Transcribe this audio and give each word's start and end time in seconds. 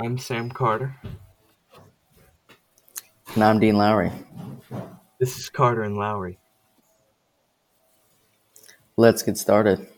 I'm 0.00 0.16
Sam 0.16 0.48
Carter. 0.48 0.94
And 3.34 3.42
I'm 3.42 3.58
Dean 3.58 3.76
Lowry. 3.76 4.12
This 5.18 5.36
is 5.36 5.48
Carter 5.48 5.82
and 5.82 5.96
Lowry. 5.96 6.38
Let's 8.96 9.24
get 9.24 9.36
started. 9.36 9.88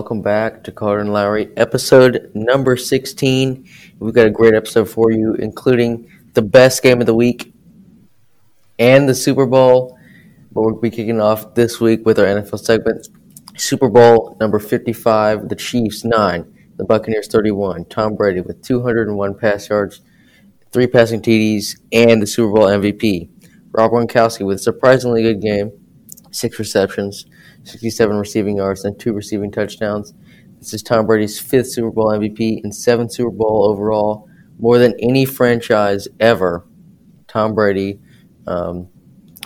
Welcome 0.00 0.22
back 0.22 0.64
to 0.64 0.72
Carter 0.72 1.02
and 1.02 1.12
Lowry, 1.12 1.50
episode 1.58 2.30
number 2.32 2.74
16. 2.74 3.68
We've 3.98 4.14
got 4.14 4.26
a 4.26 4.30
great 4.30 4.54
episode 4.54 4.88
for 4.88 5.12
you, 5.12 5.34
including 5.34 6.10
the 6.32 6.40
best 6.40 6.82
game 6.82 7.02
of 7.02 7.06
the 7.06 7.14
week 7.14 7.52
and 8.78 9.06
the 9.06 9.14
Super 9.14 9.44
Bowl. 9.44 9.98
But 10.52 10.62
we'll 10.62 10.80
be 10.80 10.88
kicking 10.88 11.20
off 11.20 11.54
this 11.54 11.80
week 11.80 12.06
with 12.06 12.18
our 12.18 12.24
NFL 12.24 12.60
segment. 12.60 13.08
Super 13.58 13.90
Bowl 13.90 14.38
number 14.40 14.58
55, 14.58 15.50
the 15.50 15.54
Chiefs 15.54 16.02
9, 16.02 16.70
the 16.78 16.84
Buccaneers 16.84 17.28
31. 17.28 17.84
Tom 17.84 18.16
Brady 18.16 18.40
with 18.40 18.62
201 18.62 19.34
pass 19.34 19.68
yards, 19.68 20.00
three 20.72 20.86
passing 20.86 21.20
TDs, 21.20 21.78
and 21.92 22.22
the 22.22 22.26
Super 22.26 22.54
Bowl 22.54 22.68
MVP. 22.68 23.28
Rob 23.72 23.90
Gronkowski 23.90 24.46
with 24.46 24.56
a 24.56 24.62
surprisingly 24.62 25.22
good 25.22 25.42
game, 25.42 25.72
six 26.30 26.58
receptions, 26.58 27.26
67 27.64 28.16
receiving 28.16 28.56
yards, 28.56 28.84
and 28.84 28.98
two 28.98 29.12
receiving 29.12 29.50
touchdowns. 29.50 30.14
This 30.58 30.74
is 30.74 30.82
Tom 30.82 31.06
Brady's 31.06 31.38
fifth 31.38 31.72
Super 31.72 31.90
Bowl 31.90 32.08
MVP 32.08 32.62
and 32.62 32.74
seventh 32.74 33.12
Super 33.12 33.30
Bowl 33.30 33.64
overall, 33.64 34.28
more 34.58 34.78
than 34.78 34.94
any 35.00 35.24
franchise 35.24 36.06
ever. 36.18 36.66
Tom 37.28 37.54
Brady 37.54 38.00
um, 38.46 38.88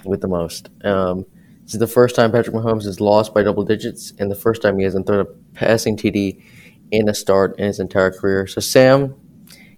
with 0.04 0.20
the 0.20 0.28
most. 0.28 0.70
Um, 0.84 1.26
this 1.64 1.74
is 1.74 1.80
the 1.80 1.86
first 1.86 2.16
time 2.16 2.32
Patrick 2.32 2.54
Mahomes 2.54 2.84
has 2.84 3.00
lost 3.00 3.32
by 3.32 3.42
double 3.42 3.64
digits, 3.64 4.12
and 4.18 4.30
the 4.30 4.36
first 4.36 4.60
time 4.62 4.78
he 4.78 4.84
hasn't 4.84 5.06
thrown 5.06 5.20
a 5.20 5.24
passing 5.54 5.96
TD 5.96 6.42
in 6.90 7.08
a 7.08 7.14
start 7.14 7.58
in 7.58 7.66
his 7.66 7.80
entire 7.80 8.10
career. 8.10 8.46
So, 8.46 8.60
Sam, 8.60 9.14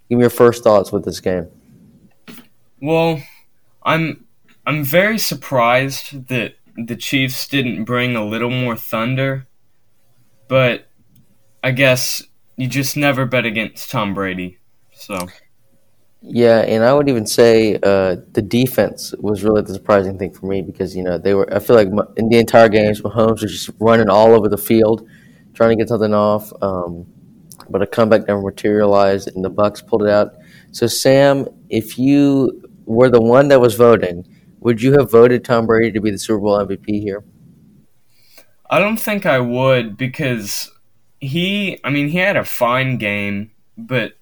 give 0.09 0.19
me 0.19 0.21
your 0.21 0.31
first 0.31 0.65
thoughts 0.65 0.91
with 0.93 1.05
this 1.05 1.21
game. 1.21 1.49
Well, 2.81 3.23
I'm 3.83 4.25
I'm 4.67 4.85
very 4.85 5.19
surprised 5.19 6.29
that 6.29 6.55
the 6.77 6.97
Chiefs 6.97 7.47
didn't 7.49 7.85
bring 7.85 8.17
a 8.17 8.25
little 8.25 8.51
more 8.51 8.77
thunder, 8.77 9.47
but 10.49 10.87
I 11.63 11.71
guess 11.73 12.23
you 12.57 12.69
just 12.69 12.97
never 12.97 13.27
bet 13.27 13.45
against 13.45 13.91
Tom 13.91 14.15
Brady. 14.15 14.59
So 14.93 15.27
Yeah, 16.23 16.61
and 16.61 16.85
I 16.85 16.93
would 16.93 17.09
even 17.09 17.27
say 17.27 17.77
uh, 17.83 18.17
the 18.33 18.43
defense 18.43 19.15
was 19.19 19.45
really 19.45 19.63
the 19.63 19.75
surprising 19.75 20.19
thing 20.19 20.33
for 20.33 20.47
me 20.47 20.63
because 20.63 20.97
you 20.97 21.03
know 21.03 21.19
they 21.19 21.35
were. 21.35 21.53
I 21.55 21.59
feel 21.59 21.77
like 21.77 21.89
in 22.17 22.29
the 22.29 22.39
entire 22.39 22.69
games, 22.69 23.01
Mahomes 23.01 23.43
was 23.43 23.53
just 23.53 23.71
running 23.81 24.09
all 24.09 24.35
over 24.35 24.49
the 24.49 24.59
field, 24.59 25.09
trying 25.55 25.71
to 25.71 25.77
get 25.77 25.89
something 25.89 26.15
off, 26.15 26.53
um, 26.63 27.07
but 27.71 27.83
a 27.83 27.87
comeback 27.87 28.27
never 28.29 28.41
materialized, 28.41 29.29
and 29.35 29.45
the 29.45 29.51
Bucs 29.51 29.87
pulled 29.87 30.03
it 30.03 30.11
out. 30.11 30.35
So, 30.73 30.87
Sam, 30.87 31.49
if 31.69 31.99
you 31.99 32.63
were 32.85 33.09
the 33.09 33.21
one 33.21 33.49
that 33.49 33.61
was 33.61 33.75
voting, 33.75 34.27
would 34.67 34.83
you 34.83 34.95
have 34.95 35.13
voted 35.13 35.45
Tom 35.45 35.65
Brady 35.65 35.93
to 35.93 36.01
be 36.01 36.11
the 36.11 36.19
Super 36.19 36.41
Bowl 36.41 36.59
MVP 36.59 37.01
here? 37.01 37.23
I 38.69 38.81
don't 38.81 38.97
think 38.97 39.25
I 39.25 39.39
would 39.39 39.97
because 39.97 40.73
he 41.21 41.79
I 41.85 41.91
mean 41.91 42.09
he 42.09 42.19
had 42.19 42.37
a 42.37 42.45
fine 42.45 42.99
game, 42.99 43.53
but 43.79 44.15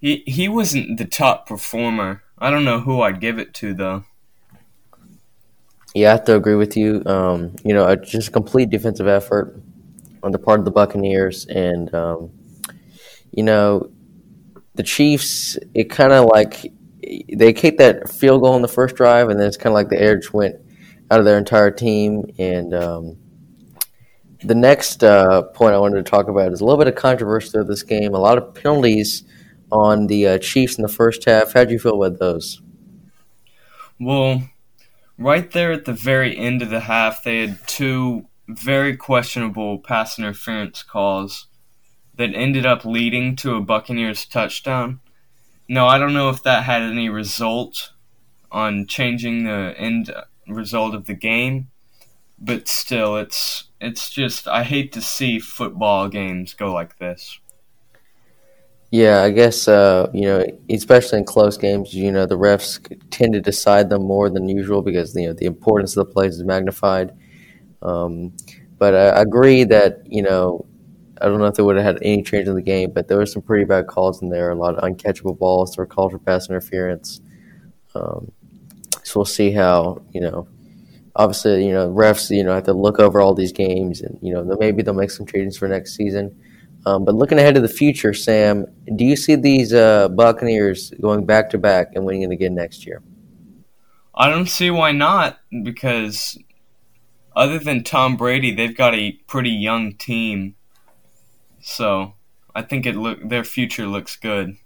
he 0.00 0.24
he 0.26 0.48
wasn't 0.48 0.98
the 0.98 1.04
top 1.04 1.46
performer. 1.46 2.24
I 2.36 2.50
don't 2.50 2.64
know 2.64 2.80
who 2.80 3.00
I'd 3.02 3.20
give 3.20 3.38
it 3.38 3.54
to 3.54 3.74
though. 3.74 4.04
Yeah, 5.94 6.08
I 6.08 6.10
have 6.16 6.24
to 6.24 6.34
agree 6.34 6.56
with 6.56 6.76
you. 6.76 7.04
Um, 7.06 7.54
you 7.64 7.74
know, 7.74 7.94
just 7.94 8.30
a 8.30 8.32
complete 8.32 8.70
defensive 8.70 9.06
effort 9.06 9.56
on 10.24 10.32
the 10.32 10.38
part 10.40 10.58
of 10.58 10.64
the 10.64 10.72
Buccaneers, 10.72 11.46
and 11.46 11.94
um, 11.94 12.32
you 13.30 13.44
know, 13.44 13.88
the 14.74 14.82
Chiefs. 14.82 15.56
It 15.74 15.90
kind 15.90 16.12
of 16.12 16.24
like 16.24 16.72
they 17.32 17.52
kicked 17.52 17.78
that 17.78 18.08
field 18.08 18.42
goal 18.42 18.56
in 18.56 18.62
the 18.62 18.68
first 18.68 18.96
drive, 18.96 19.28
and 19.28 19.38
then 19.38 19.46
it's 19.46 19.56
kind 19.56 19.72
of 19.72 19.74
like 19.74 19.88
the 19.88 20.00
air 20.00 20.16
just 20.16 20.32
went 20.32 20.56
out 21.10 21.18
of 21.18 21.24
their 21.24 21.38
entire 21.38 21.70
team. 21.70 22.24
And 22.38 22.74
um, 22.74 23.16
the 24.42 24.54
next 24.54 25.02
uh, 25.02 25.42
point 25.42 25.74
I 25.74 25.78
wanted 25.78 26.04
to 26.04 26.10
talk 26.10 26.28
about 26.28 26.52
is 26.52 26.60
a 26.60 26.64
little 26.64 26.78
bit 26.78 26.88
of 26.88 26.94
controversy 26.94 27.58
of 27.58 27.66
this 27.66 27.82
game. 27.82 28.14
A 28.14 28.18
lot 28.18 28.38
of 28.38 28.54
penalties 28.54 29.24
on 29.70 30.06
the 30.06 30.26
uh, 30.26 30.38
Chiefs 30.38 30.76
in 30.76 30.82
the 30.82 30.88
first 30.88 31.24
half. 31.24 31.52
How 31.52 31.60
would 31.60 31.70
you 31.70 31.78
feel 31.78 32.02
about 32.02 32.18
those? 32.18 32.60
Well, 33.98 34.48
right 35.18 35.50
there 35.50 35.72
at 35.72 35.84
the 35.84 35.92
very 35.92 36.36
end 36.36 36.62
of 36.62 36.70
the 36.70 36.80
half, 36.80 37.22
they 37.22 37.40
had 37.40 37.58
two 37.66 38.26
very 38.48 38.96
questionable 38.96 39.78
pass 39.78 40.18
interference 40.18 40.82
calls 40.82 41.46
that 42.16 42.34
ended 42.34 42.66
up 42.66 42.84
leading 42.84 43.34
to 43.36 43.54
a 43.56 43.60
Buccaneers 43.60 44.24
touchdown. 44.26 45.00
No, 45.68 45.86
I 45.86 45.98
don't 45.98 46.12
know 46.12 46.28
if 46.28 46.42
that 46.42 46.64
had 46.64 46.82
any 46.82 47.08
result 47.08 47.92
on 48.52 48.86
changing 48.86 49.44
the 49.44 49.74
end 49.76 50.12
result 50.46 50.94
of 50.94 51.06
the 51.06 51.14
game, 51.14 51.68
but 52.38 52.68
still, 52.68 53.16
it's 53.16 53.64
it's 53.80 54.10
just 54.10 54.46
I 54.46 54.62
hate 54.62 54.92
to 54.92 55.00
see 55.00 55.38
football 55.38 56.08
games 56.08 56.54
go 56.54 56.72
like 56.72 56.98
this. 56.98 57.40
Yeah, 58.90 59.22
I 59.22 59.30
guess 59.30 59.66
uh, 59.66 60.10
you 60.14 60.22
know, 60.22 60.44
especially 60.70 61.18
in 61.18 61.24
close 61.24 61.56
games, 61.56 61.94
you 61.94 62.12
know, 62.12 62.26
the 62.26 62.38
refs 62.38 62.78
tend 63.10 63.32
to 63.32 63.40
decide 63.40 63.90
them 63.90 64.02
more 64.02 64.30
than 64.30 64.48
usual 64.48 64.82
because 64.82 65.16
you 65.16 65.26
know 65.26 65.32
the 65.32 65.46
importance 65.46 65.96
of 65.96 66.06
the 66.06 66.12
plays 66.12 66.36
is 66.36 66.44
magnified. 66.44 67.12
Um, 67.82 68.36
but 68.78 68.94
I 68.94 69.20
agree 69.20 69.64
that 69.64 70.02
you 70.06 70.22
know, 70.22 70.66
I 71.20 71.26
don't 71.26 71.38
know 71.38 71.46
if 71.46 71.54
they 71.54 71.62
would 71.62 71.76
have 71.76 71.84
had 71.84 71.98
any 72.02 72.22
change 72.22 72.48
in 72.48 72.54
the 72.54 72.62
game, 72.62 72.90
but 72.92 73.08
there 73.08 73.16
were 73.16 73.26
some 73.26 73.42
pretty 73.42 73.64
bad 73.64 73.86
calls 73.86 74.20
in 74.22 74.30
there. 74.30 74.50
A 74.50 74.54
lot 74.54 74.76
of 74.76 74.82
uncatchable 74.82 75.38
balls. 75.38 75.74
There 75.74 75.82
were 75.84 75.86
calls 75.86 76.12
for 76.12 76.18
pass 76.18 76.48
interference. 76.48 77.20
Um, 77.94 78.32
so 79.02 79.20
we'll 79.20 79.24
see 79.24 79.50
how 79.50 80.02
you 80.12 80.20
know. 80.20 80.48
Obviously, 81.16 81.64
you 81.64 81.72
know, 81.72 81.88
refs, 81.90 82.36
you 82.36 82.42
know, 82.42 82.52
have 82.52 82.64
to 82.64 82.72
look 82.72 82.98
over 82.98 83.20
all 83.20 83.34
these 83.34 83.52
games, 83.52 84.00
and 84.00 84.18
you 84.20 84.34
know, 84.34 84.42
maybe 84.58 84.82
they'll 84.82 84.94
make 84.94 85.12
some 85.12 85.26
changes 85.26 85.56
for 85.56 85.68
next 85.68 85.94
season. 85.94 86.36
Um, 86.86 87.04
but 87.04 87.14
looking 87.14 87.38
ahead 87.38 87.54
to 87.54 87.60
the 87.60 87.68
future, 87.68 88.12
Sam, 88.12 88.66
do 88.96 89.04
you 89.04 89.16
see 89.16 89.36
these 89.36 89.72
uh, 89.72 90.08
Buccaneers 90.08 90.90
going 91.00 91.24
back 91.24 91.50
to 91.50 91.58
back 91.58 91.92
and 91.94 92.04
winning 92.04 92.22
it 92.22 92.30
again 92.30 92.54
next 92.54 92.84
year? 92.84 93.02
I 94.14 94.28
don't 94.28 94.48
see 94.48 94.70
why 94.70 94.92
not 94.92 95.38
because 95.62 96.38
other 97.34 97.58
than 97.58 97.82
Tom 97.82 98.16
Brady, 98.16 98.54
they've 98.54 98.76
got 98.76 98.94
a 98.94 99.12
pretty 99.26 99.50
young 99.50 99.94
team. 99.94 100.56
So, 101.66 102.12
I 102.54 102.60
think 102.60 102.84
it 102.84 102.94
look 102.94 103.26
their 103.26 103.42
future 103.42 103.86
looks 103.86 104.16
good. 104.16 104.58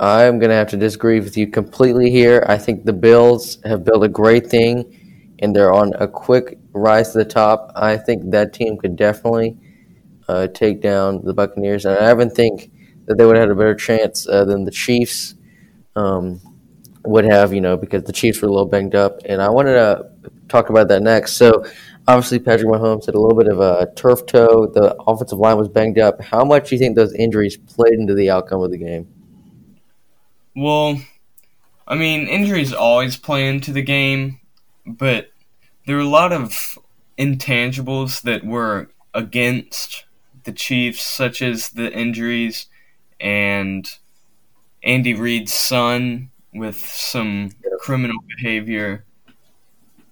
I'm 0.00 0.40
to 0.40 0.56
have 0.56 0.70
to 0.70 0.76
disagree 0.76 1.20
with 1.20 1.36
you 1.36 1.46
completely 1.46 2.10
here. 2.10 2.44
I 2.48 2.58
think 2.58 2.84
the 2.84 2.92
Bills 2.92 3.58
have 3.64 3.84
built 3.84 4.02
a 4.02 4.08
great 4.08 4.48
thing, 4.48 5.36
and 5.38 5.54
they're 5.54 5.72
on 5.72 5.94
a 5.94 6.08
quick 6.08 6.58
rise 6.72 7.12
to 7.12 7.18
the 7.18 7.24
top. 7.24 7.70
I 7.76 7.96
think 7.96 8.32
that 8.32 8.52
team 8.52 8.76
could 8.76 8.96
definitely 8.96 9.56
uh, 10.26 10.48
take 10.48 10.82
down 10.82 11.24
the 11.24 11.32
Buccaneers, 11.32 11.84
and 11.84 11.96
I 11.96 12.10
even 12.10 12.30
think 12.30 12.72
that 13.06 13.16
they 13.16 13.24
would 13.24 13.36
have 13.36 13.48
had 13.48 13.52
a 13.52 13.54
better 13.54 13.76
chance 13.76 14.26
uh, 14.28 14.44
than 14.44 14.64
the 14.64 14.72
Chiefs 14.72 15.36
um, 15.94 16.40
would 17.04 17.24
have, 17.24 17.52
you 17.52 17.60
know, 17.60 17.76
because 17.76 18.04
the 18.04 18.12
Chiefs 18.12 18.40
were 18.40 18.48
a 18.48 18.50
little 18.50 18.66
banged 18.66 18.94
up. 18.94 19.20
And 19.26 19.42
I 19.42 19.48
wanted 19.48 19.74
to 19.74 20.10
talk 20.48 20.70
about 20.70 20.88
that 20.88 21.02
next. 21.02 21.34
So, 21.34 21.64
obviously, 22.08 22.38
Patrick 22.38 22.68
Mahomes 22.68 23.06
had 23.06 23.14
a 23.14 23.20
little 23.20 23.36
bit 23.36 23.48
of 23.48 23.60
a 23.60 23.92
turf 23.94 24.26
toe. 24.26 24.66
The 24.66 24.94
offensive 25.06 25.38
line 25.38 25.58
was 25.58 25.68
banged 25.68 25.98
up. 25.98 26.22
How 26.22 26.44
much 26.44 26.68
do 26.68 26.74
you 26.74 26.78
think 26.78 26.96
those 26.96 27.14
injuries 27.14 27.56
played 27.56 27.94
into 27.94 28.14
the 28.14 28.30
outcome 28.30 28.62
of 28.62 28.70
the 28.70 28.78
game? 28.78 29.08
Well, 30.56 31.00
I 31.86 31.96
mean, 31.96 32.26
injuries 32.26 32.72
always 32.72 33.16
play 33.16 33.48
into 33.48 33.72
the 33.72 33.82
game, 33.82 34.40
but 34.86 35.28
there 35.86 35.96
were 35.96 36.02
a 36.02 36.08
lot 36.08 36.32
of 36.32 36.78
intangibles 37.18 38.22
that 38.22 38.44
were 38.44 38.88
against 39.12 40.04
the 40.44 40.52
Chiefs, 40.52 41.02
such 41.02 41.42
as 41.42 41.70
the 41.70 41.92
injuries 41.92 42.66
and 43.20 43.88
Andy 44.82 45.14
Reid's 45.14 45.52
son 45.52 46.30
with 46.54 46.78
some 46.78 47.50
criminal 47.80 48.16
behavior. 48.36 49.04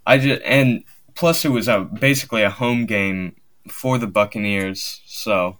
I 0.06 0.18
just 0.18 0.42
and 0.42 0.84
plus 1.14 1.44
it 1.44 1.50
was 1.50 1.68
a 1.68 1.80
basically 1.80 2.42
a 2.42 2.50
home 2.50 2.86
game 2.86 3.36
for 3.68 3.98
the 3.98 4.06
Buccaneers, 4.06 5.00
so 5.06 5.58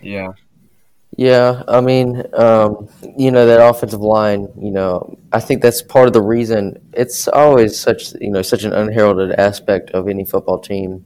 yeah. 0.00 0.32
Yeah, 1.14 1.62
I 1.68 1.82
mean, 1.82 2.22
um, 2.32 2.88
you 3.18 3.30
know 3.30 3.46
that 3.46 3.60
offensive 3.60 4.00
line. 4.00 4.48
You 4.58 4.70
know, 4.70 5.18
I 5.30 5.40
think 5.40 5.62
that's 5.62 5.82
part 5.82 6.06
of 6.06 6.14
the 6.14 6.22
reason. 6.22 6.78
It's 6.94 7.28
always 7.28 7.78
such 7.78 8.14
you 8.14 8.30
know 8.30 8.40
such 8.40 8.64
an 8.64 8.72
unheralded 8.72 9.32
aspect 9.32 9.90
of 9.90 10.08
any 10.08 10.24
football 10.24 10.58
team 10.58 11.04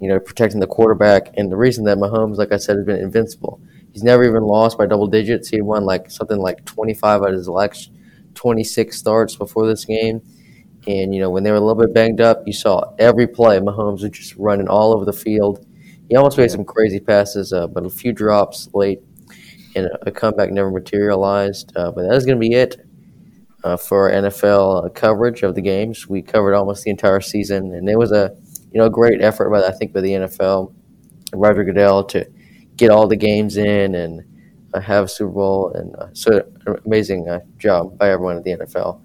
you 0.00 0.08
know, 0.08 0.18
protecting 0.18 0.60
the 0.60 0.66
quarterback. 0.66 1.32
And 1.36 1.52
the 1.52 1.56
reason 1.56 1.84
that 1.84 1.98
Mahomes, 1.98 2.36
like 2.36 2.52
I 2.52 2.56
said, 2.56 2.76
has 2.76 2.86
been 2.86 2.98
invincible. 2.98 3.60
He's 3.92 4.02
never 4.02 4.24
even 4.24 4.44
lost 4.44 4.78
by 4.78 4.86
double 4.86 5.06
digits. 5.06 5.48
He 5.48 5.60
won 5.60 5.84
like 5.84 6.10
something 6.10 6.38
like 6.38 6.64
25 6.64 7.22
out 7.22 7.28
of 7.30 7.34
his 7.34 7.48
last 7.48 7.90
26 8.34 8.96
starts 8.96 9.36
before 9.36 9.66
this 9.66 9.84
game. 9.84 10.22
And, 10.86 11.14
you 11.14 11.20
know, 11.20 11.30
when 11.30 11.42
they 11.42 11.50
were 11.50 11.56
a 11.56 11.60
little 11.60 11.82
bit 11.82 11.92
banged 11.92 12.20
up, 12.20 12.42
you 12.46 12.52
saw 12.52 12.94
every 12.98 13.26
play 13.26 13.58
Mahomes 13.58 14.02
was 14.02 14.10
just 14.10 14.36
running 14.36 14.68
all 14.68 14.94
over 14.94 15.04
the 15.04 15.12
field. 15.12 15.66
He 16.08 16.16
almost 16.16 16.38
made 16.38 16.50
some 16.50 16.64
crazy 16.64 17.00
passes, 17.00 17.52
uh, 17.52 17.66
but 17.66 17.84
a 17.84 17.90
few 17.90 18.12
drops 18.12 18.68
late, 18.72 19.00
and 19.76 19.88
a 20.02 20.10
comeback 20.10 20.50
never 20.50 20.70
materialized. 20.70 21.72
Uh, 21.76 21.90
but 21.92 22.02
that 22.02 22.14
is 22.14 22.24
going 22.24 22.40
to 22.40 22.40
be 22.40 22.54
it 22.54 22.84
uh, 23.62 23.76
for 23.76 24.10
our 24.10 24.22
NFL 24.22 24.86
uh, 24.86 24.88
coverage 24.88 25.42
of 25.42 25.54
the 25.54 25.60
games. 25.60 26.08
We 26.08 26.22
covered 26.22 26.54
almost 26.54 26.84
the 26.84 26.90
entire 26.90 27.20
season, 27.20 27.74
and 27.74 27.88
it 27.88 27.98
was 27.98 28.12
a 28.12 28.34
you 28.72 28.80
know 28.80 28.88
great 28.88 29.20
effort 29.22 29.50
by 29.50 29.62
I 29.62 29.72
think 29.72 29.92
by 29.92 30.00
the 30.00 30.12
NFL, 30.12 30.72
Roger 31.32 31.64
Goodell 31.64 32.04
to 32.04 32.26
get 32.76 32.90
all 32.90 33.06
the 33.06 33.16
games 33.16 33.56
in 33.56 33.94
and 33.94 34.22
uh, 34.72 34.80
have 34.80 35.04
a 35.04 35.08
Super 35.08 35.30
Bowl, 35.32 35.72
and 35.72 35.94
uh, 35.96 36.08
so 36.12 36.42
amazing 36.86 37.26
job 37.58 37.98
by 37.98 38.10
everyone 38.10 38.36
at 38.36 38.44
the 38.44 38.56
NFL. 38.56 39.00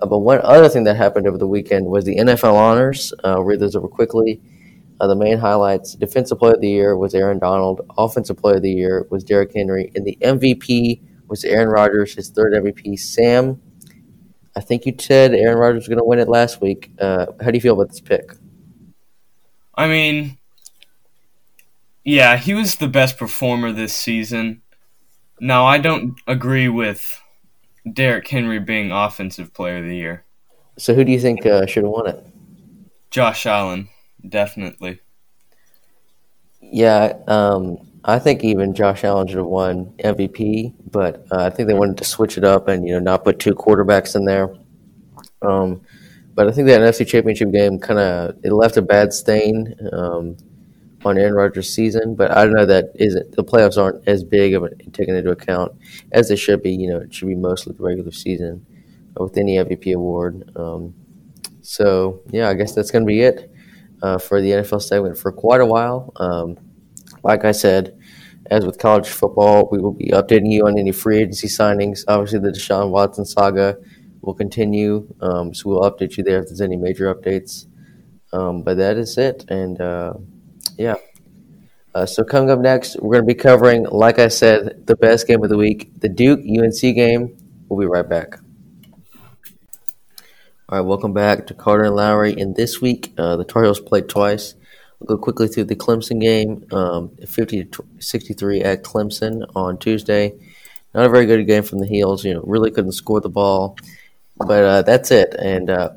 Uh, 0.00 0.06
but 0.06 0.18
one 0.18 0.40
other 0.42 0.68
thing 0.68 0.84
that 0.84 0.96
happened 0.96 1.26
over 1.26 1.38
the 1.38 1.46
weekend 1.46 1.86
was 1.86 2.04
the 2.04 2.16
NFL 2.16 2.54
honors. 2.54 3.12
Uh, 3.24 3.42
read 3.42 3.60
those 3.60 3.76
over 3.76 3.88
quickly. 3.88 4.40
Uh, 5.00 5.06
the 5.06 5.16
main 5.16 5.38
highlights: 5.38 5.94
Defensive 5.94 6.38
Player 6.38 6.54
of 6.54 6.60
the 6.60 6.68
Year 6.68 6.96
was 6.96 7.14
Aaron 7.14 7.38
Donald. 7.38 7.80
Offensive 7.98 8.36
Player 8.36 8.56
of 8.56 8.62
the 8.62 8.70
Year 8.70 9.06
was 9.10 9.24
Derrick 9.24 9.52
Henry, 9.54 9.90
and 9.94 10.04
the 10.04 10.16
MVP 10.20 11.00
was 11.28 11.44
Aaron 11.44 11.68
Rodgers, 11.68 12.14
his 12.14 12.30
third 12.30 12.52
MVP. 12.52 12.98
Sam, 12.98 13.60
I 14.56 14.60
think 14.60 14.86
you 14.86 14.94
said 14.98 15.32
Aaron 15.34 15.58
Rodgers 15.58 15.82
was 15.82 15.88
going 15.88 15.98
to 15.98 16.04
win 16.04 16.18
it 16.18 16.28
last 16.28 16.60
week. 16.60 16.92
Uh, 16.98 17.26
how 17.40 17.50
do 17.50 17.56
you 17.56 17.60
feel 17.60 17.74
about 17.74 17.90
this 17.90 18.00
pick? 18.00 18.32
I 19.74 19.86
mean, 19.86 20.38
yeah, 22.04 22.36
he 22.36 22.54
was 22.54 22.76
the 22.76 22.88
best 22.88 23.18
performer 23.18 23.72
this 23.72 23.94
season. 23.94 24.62
Now, 25.40 25.64
I 25.66 25.78
don't 25.78 26.14
agree 26.26 26.68
with 26.68 27.22
Derrick 27.90 28.28
Henry 28.28 28.58
being 28.58 28.92
Offensive 28.92 29.52
Player 29.54 29.78
of 29.78 29.84
the 29.84 29.96
Year. 29.96 30.24
So, 30.78 30.94
who 30.94 31.04
do 31.04 31.12
you 31.12 31.20
think 31.20 31.44
uh, 31.46 31.66
should 31.66 31.84
have 31.84 31.92
won 31.92 32.08
it? 32.08 32.26
Josh 33.10 33.46
Allen, 33.46 33.88
definitely. 34.26 35.00
Yeah, 36.60 37.14
um, 37.26 37.78
I 38.04 38.18
think 38.18 38.44
even 38.44 38.74
Josh 38.74 39.04
Allen 39.04 39.26
should 39.26 39.38
have 39.38 39.46
won 39.46 39.86
MVP, 39.98 40.74
but 40.90 41.26
uh, 41.30 41.44
I 41.44 41.50
think 41.50 41.68
they 41.68 41.74
wanted 41.74 41.98
to 41.98 42.04
switch 42.04 42.38
it 42.38 42.44
up 42.44 42.68
and 42.68 42.86
you 42.86 42.94
know 42.94 43.00
not 43.00 43.24
put 43.24 43.38
two 43.38 43.54
quarterbacks 43.54 44.14
in 44.14 44.24
there. 44.24 44.54
Um, 45.42 45.82
but 46.34 46.48
I 46.48 46.52
think 46.52 46.68
that 46.68 46.80
NFC 46.80 47.06
Championship 47.06 47.50
game 47.50 47.78
kind 47.78 47.98
of 47.98 48.36
it 48.42 48.52
left 48.52 48.76
a 48.76 48.82
bad 48.82 49.12
stain 49.12 49.74
um, 49.92 50.36
on 51.04 51.18
Aaron 51.18 51.34
Rodgers' 51.34 51.74
season. 51.74 52.14
But 52.14 52.30
I 52.30 52.44
don't 52.44 52.54
know 52.54 52.66
that 52.66 52.92
isn't 52.94 53.36
the 53.36 53.44
playoffs 53.44 53.80
aren't 53.80 54.06
as 54.08 54.24
big 54.24 54.54
of 54.54 54.64
a, 54.64 54.70
taken 54.92 55.14
into 55.14 55.30
account 55.30 55.72
as 56.12 56.28
they 56.28 56.36
should 56.36 56.62
be. 56.62 56.72
You 56.72 56.90
know, 56.90 56.98
it 56.98 57.14
should 57.14 57.28
be 57.28 57.34
mostly 57.34 57.74
the 57.74 57.82
regular 57.82 58.12
season 58.12 58.66
with 59.18 59.36
any 59.36 59.56
MVP 59.56 59.94
award. 59.94 60.50
Um, 60.56 60.94
so 61.62 62.22
yeah, 62.30 62.48
I 62.48 62.54
guess 62.54 62.74
that's 62.74 62.90
going 62.90 63.04
to 63.04 63.08
be 63.08 63.20
it 63.22 63.50
uh, 64.02 64.18
for 64.18 64.40
the 64.40 64.50
NFL 64.50 64.82
segment 64.82 65.18
for 65.18 65.32
quite 65.32 65.60
a 65.60 65.66
while. 65.66 66.12
Um, 66.16 66.56
like 67.22 67.44
I 67.44 67.52
said, 67.52 67.98
as 68.50 68.64
with 68.66 68.78
college 68.78 69.08
football, 69.08 69.68
we 69.70 69.78
will 69.78 69.92
be 69.92 70.08
updating 70.08 70.50
you 70.50 70.66
on 70.66 70.78
any 70.78 70.92
free 70.92 71.18
agency 71.18 71.48
signings. 71.48 72.04
Obviously, 72.08 72.40
the 72.40 72.50
Deshaun 72.50 72.90
Watson 72.90 73.24
saga 73.24 73.76
will 74.22 74.34
continue, 74.34 75.12
um, 75.20 75.54
so 75.54 75.68
we'll 75.68 75.90
update 75.90 76.16
you 76.16 76.24
there 76.24 76.40
if 76.40 76.46
there's 76.46 76.60
any 76.60 76.76
major 76.76 77.14
updates. 77.14 77.66
Um, 78.32 78.62
but 78.62 78.76
that 78.76 78.96
is 78.96 79.18
it, 79.18 79.44
and 79.48 79.80
uh, 79.80 80.14
yeah. 80.80 80.94
Uh, 81.94 82.06
so 82.06 82.24
coming 82.24 82.50
up 82.50 82.58
next, 82.58 82.96
we're 83.00 83.16
going 83.16 83.26
to 83.28 83.34
be 83.34 83.38
covering, 83.38 83.84
like 83.84 84.18
I 84.18 84.28
said, 84.28 84.86
the 84.86 84.96
best 84.96 85.26
game 85.26 85.42
of 85.44 85.50
the 85.50 85.56
week, 85.58 85.90
the 86.00 86.08
Duke 86.08 86.40
UNC 86.40 86.80
game. 86.80 87.36
We'll 87.68 87.80
be 87.80 87.86
right 87.86 88.08
back. 88.08 88.38
All 90.68 90.78
right, 90.78 90.80
welcome 90.80 91.12
back 91.12 91.48
to 91.48 91.54
Carter 91.54 91.84
and 91.84 91.96
Lowry. 91.96 92.32
And 92.32 92.56
this 92.56 92.80
week, 92.80 93.12
uh, 93.18 93.36
the 93.36 93.44
Tar 93.44 93.64
Heels 93.64 93.80
played 93.80 94.08
twice. 94.08 94.54
We'll 95.00 95.18
go 95.18 95.22
quickly 95.22 95.48
through 95.48 95.64
the 95.64 95.76
Clemson 95.76 96.18
game, 96.18 96.64
um, 96.72 97.10
50 97.26 97.64
to 97.64 97.84
63 97.98 98.62
at 98.62 98.82
Clemson 98.82 99.44
on 99.54 99.76
Tuesday. 99.76 100.32
Not 100.94 101.06
a 101.06 101.10
very 101.10 101.26
good 101.26 101.46
game 101.46 101.62
from 101.62 101.80
the 101.80 101.86
Heels. 101.86 102.24
You 102.24 102.34
know, 102.34 102.42
really 102.46 102.70
couldn't 102.70 102.92
score 102.92 103.20
the 103.20 103.28
ball, 103.28 103.76
but 104.38 104.64
uh, 104.64 104.82
that's 104.82 105.10
it. 105.10 105.34
And 105.38 105.68
uh, 105.68 105.90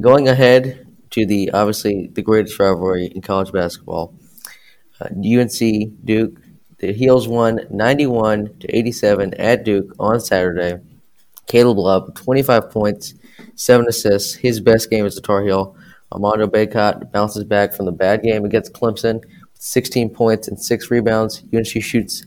going 0.00 0.26
ahead 0.26 0.84
to 1.14 1.24
the 1.24 1.52
obviously 1.52 2.08
the 2.12 2.22
greatest 2.22 2.58
rivalry 2.58 3.06
in 3.06 3.22
college 3.22 3.52
basketball, 3.52 4.14
UNC 5.10 5.62
uh, 5.62 5.90
Duke. 6.04 6.40
The 6.78 6.92
Heels 6.92 7.28
won 7.28 7.60
91 7.70 8.58
to 8.60 8.76
87 8.76 9.34
at 9.34 9.64
Duke 9.64 9.94
on 9.98 10.20
Saturday. 10.20 10.82
Caleb 11.46 11.78
Love, 11.78 12.14
25 12.14 12.70
points, 12.70 13.14
seven 13.54 13.86
assists. 13.88 14.34
His 14.34 14.60
best 14.60 14.90
game 14.90 15.06
as 15.06 15.16
a 15.16 15.20
Tar 15.20 15.42
Heel. 15.42 15.76
Armando 16.12 16.46
Bacot 16.46 17.10
bounces 17.12 17.44
back 17.44 17.72
from 17.72 17.86
the 17.86 17.92
bad 17.92 18.22
game 18.22 18.44
against 18.44 18.72
Clemson 18.72 19.22
16 19.64 20.10
points 20.10 20.46
and 20.46 20.62
six 20.62 20.90
rebounds. 20.90 21.42
UNC 21.54 21.66
shoots 21.82 22.26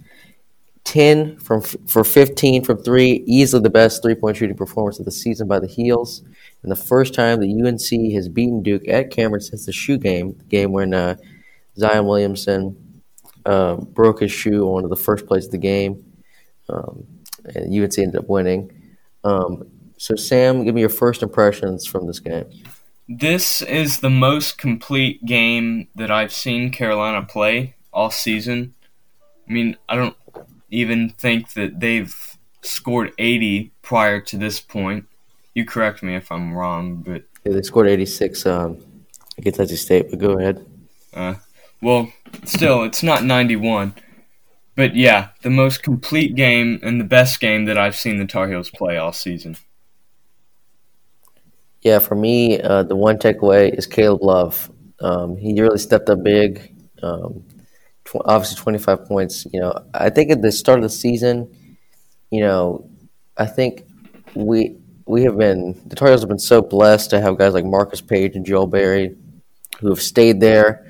10 0.85 1.38
from 1.38 1.62
for 1.62 2.03
15 2.03 2.63
from 2.63 2.77
three, 2.77 3.24
easily 3.27 3.62
the 3.62 3.69
best 3.69 4.01
three-point 4.01 4.38
shooting 4.38 4.56
performance 4.56 5.00
of 5.00 5.06
the 5.06 5.12
season 5.12 5.47
by 5.47 5.59
the 5.59 5.68
Heels, 5.68 6.24
and 6.63 6.71
the 6.71 6.77
first 6.77 7.13
time 7.13 7.39
the 7.39 7.62
UNC 7.62 8.13
has 8.13 8.29
beaten 8.29 8.63
Duke 8.63 8.88
at 8.88 9.12
Cameron 9.12 9.41
since 9.41 9.65
the 9.65 9.74
shoe 9.74 9.97
game, 9.97 10.35
the 10.38 10.45
game 10.45 10.71
when 10.71 10.94
uh, 10.94 11.15
Zion 11.77 12.06
Williamson 12.06 13.01
uh, 13.45 13.75
broke 13.75 14.21
his 14.21 14.31
shoe 14.31 14.65
on 14.65 14.88
the 14.89 14.95
first 14.95 15.25
plays 15.25 15.45
of 15.45 15.51
the 15.51 15.57
game, 15.57 16.03
um, 16.69 17.06
and 17.56 17.74
UNC 17.74 17.97
ended 17.97 18.18
up 18.18 18.29
winning. 18.29 18.71
Um, 19.24 19.68
so, 19.97 20.15
Sam, 20.15 20.63
give 20.63 20.75
me 20.75 20.81
your 20.81 20.89
first 20.89 21.24
impressions 21.24 21.85
from 21.85 22.07
this 22.07 22.19
game. 22.19 22.45
This 23.09 23.62
is 23.62 24.00
the 24.00 24.09
most 24.09 24.57
complete 24.57 25.25
game 25.25 25.88
that 25.95 26.12
I've 26.12 26.33
seen 26.33 26.71
Carolina 26.71 27.25
play 27.25 27.75
all 27.94 28.12
season. 28.12 28.74
I 29.47 29.53
mean, 29.53 29.77
I 29.88 29.95
don't 29.95 30.15
even 30.69 31.09
think 31.09 31.53
that 31.53 31.79
they've 31.79 32.38
scored 32.62 33.13
80 33.18 33.71
prior 33.81 34.19
to 34.21 34.38
this 34.38 34.59
point. 34.59 35.06
You 35.53 35.65
correct 35.65 36.03
me 36.03 36.15
if 36.15 36.31
I'm 36.31 36.53
wrong, 36.53 36.97
but 36.97 37.24
yeah, 37.45 37.53
they 37.53 37.62
scored 37.62 37.88
86 37.88 38.45
um, 38.45 38.85
against 39.38 39.57
Tennessee 39.57 39.75
State. 39.77 40.09
But 40.09 40.19
go 40.19 40.38
ahead. 40.38 40.65
Uh, 41.13 41.35
well, 41.81 42.12
still, 42.45 42.83
it's 42.83 43.03
not 43.03 43.24
91. 43.24 43.94
But 44.75 44.96
yeah, 44.96 45.29
the 45.41 45.50
most 45.50 45.81
complete 45.81 46.36
game 46.36 46.79
and 46.84 47.00
the 47.00 47.05
best 47.05 47.39
game 47.39 47.65
that 47.65 47.77
I've 47.77 47.96
seen 47.96 48.17
the 48.17 48.25
Tar 48.25 48.48
Heels 48.48 48.69
play 48.69 48.98
all 48.98 49.12
season. 49.12 49.57
Yeah, 51.81 52.00
for 52.00 52.15
me, 52.15 52.62
uh, 52.62 52.84
the 52.84 52.96
one 52.96 53.17
takeaway 53.17 53.75
is 53.75 53.88
Caleb 53.88 54.24
Love. 54.24 54.72
Um, 55.00 55.38
he 55.38 55.60
really 55.60 55.77
stepped 55.77 56.10
up 56.10 56.24
big. 56.24 56.75
Um, 57.01 57.43
tw- 58.05 58.22
obviously, 58.25 58.62
25 58.62 59.05
points. 59.05 59.46
You 59.51 59.62
know, 59.62 59.86
I 59.93 60.10
think 60.10 60.31
at 60.31 60.41
the 60.41 60.51
start 60.51 60.79
of 60.79 60.84
the 60.84 60.89
season, 60.89 61.55
you 62.31 62.41
know, 62.41 62.89
I 63.38 63.46
think 63.46 63.84
we 64.36 64.77
we 65.05 65.24
have 65.24 65.38
been 65.38 65.79
the 65.86 65.96
Tar 65.96 66.10
Heels 66.10 66.22
have 66.22 66.29
been 66.29 66.39
so 66.39 66.62
blessed 66.62 67.12
to 67.12 67.22
have 67.22 67.38
guys 67.38 67.53
like 67.53 67.65
Marcus 67.65 68.01
Paige 68.01 68.36
and 68.36 68.46
Joel 68.46 68.67
Berry 68.67 69.15
who 69.79 69.89
have 69.89 70.01
stayed 70.01 70.39
there, 70.39 70.87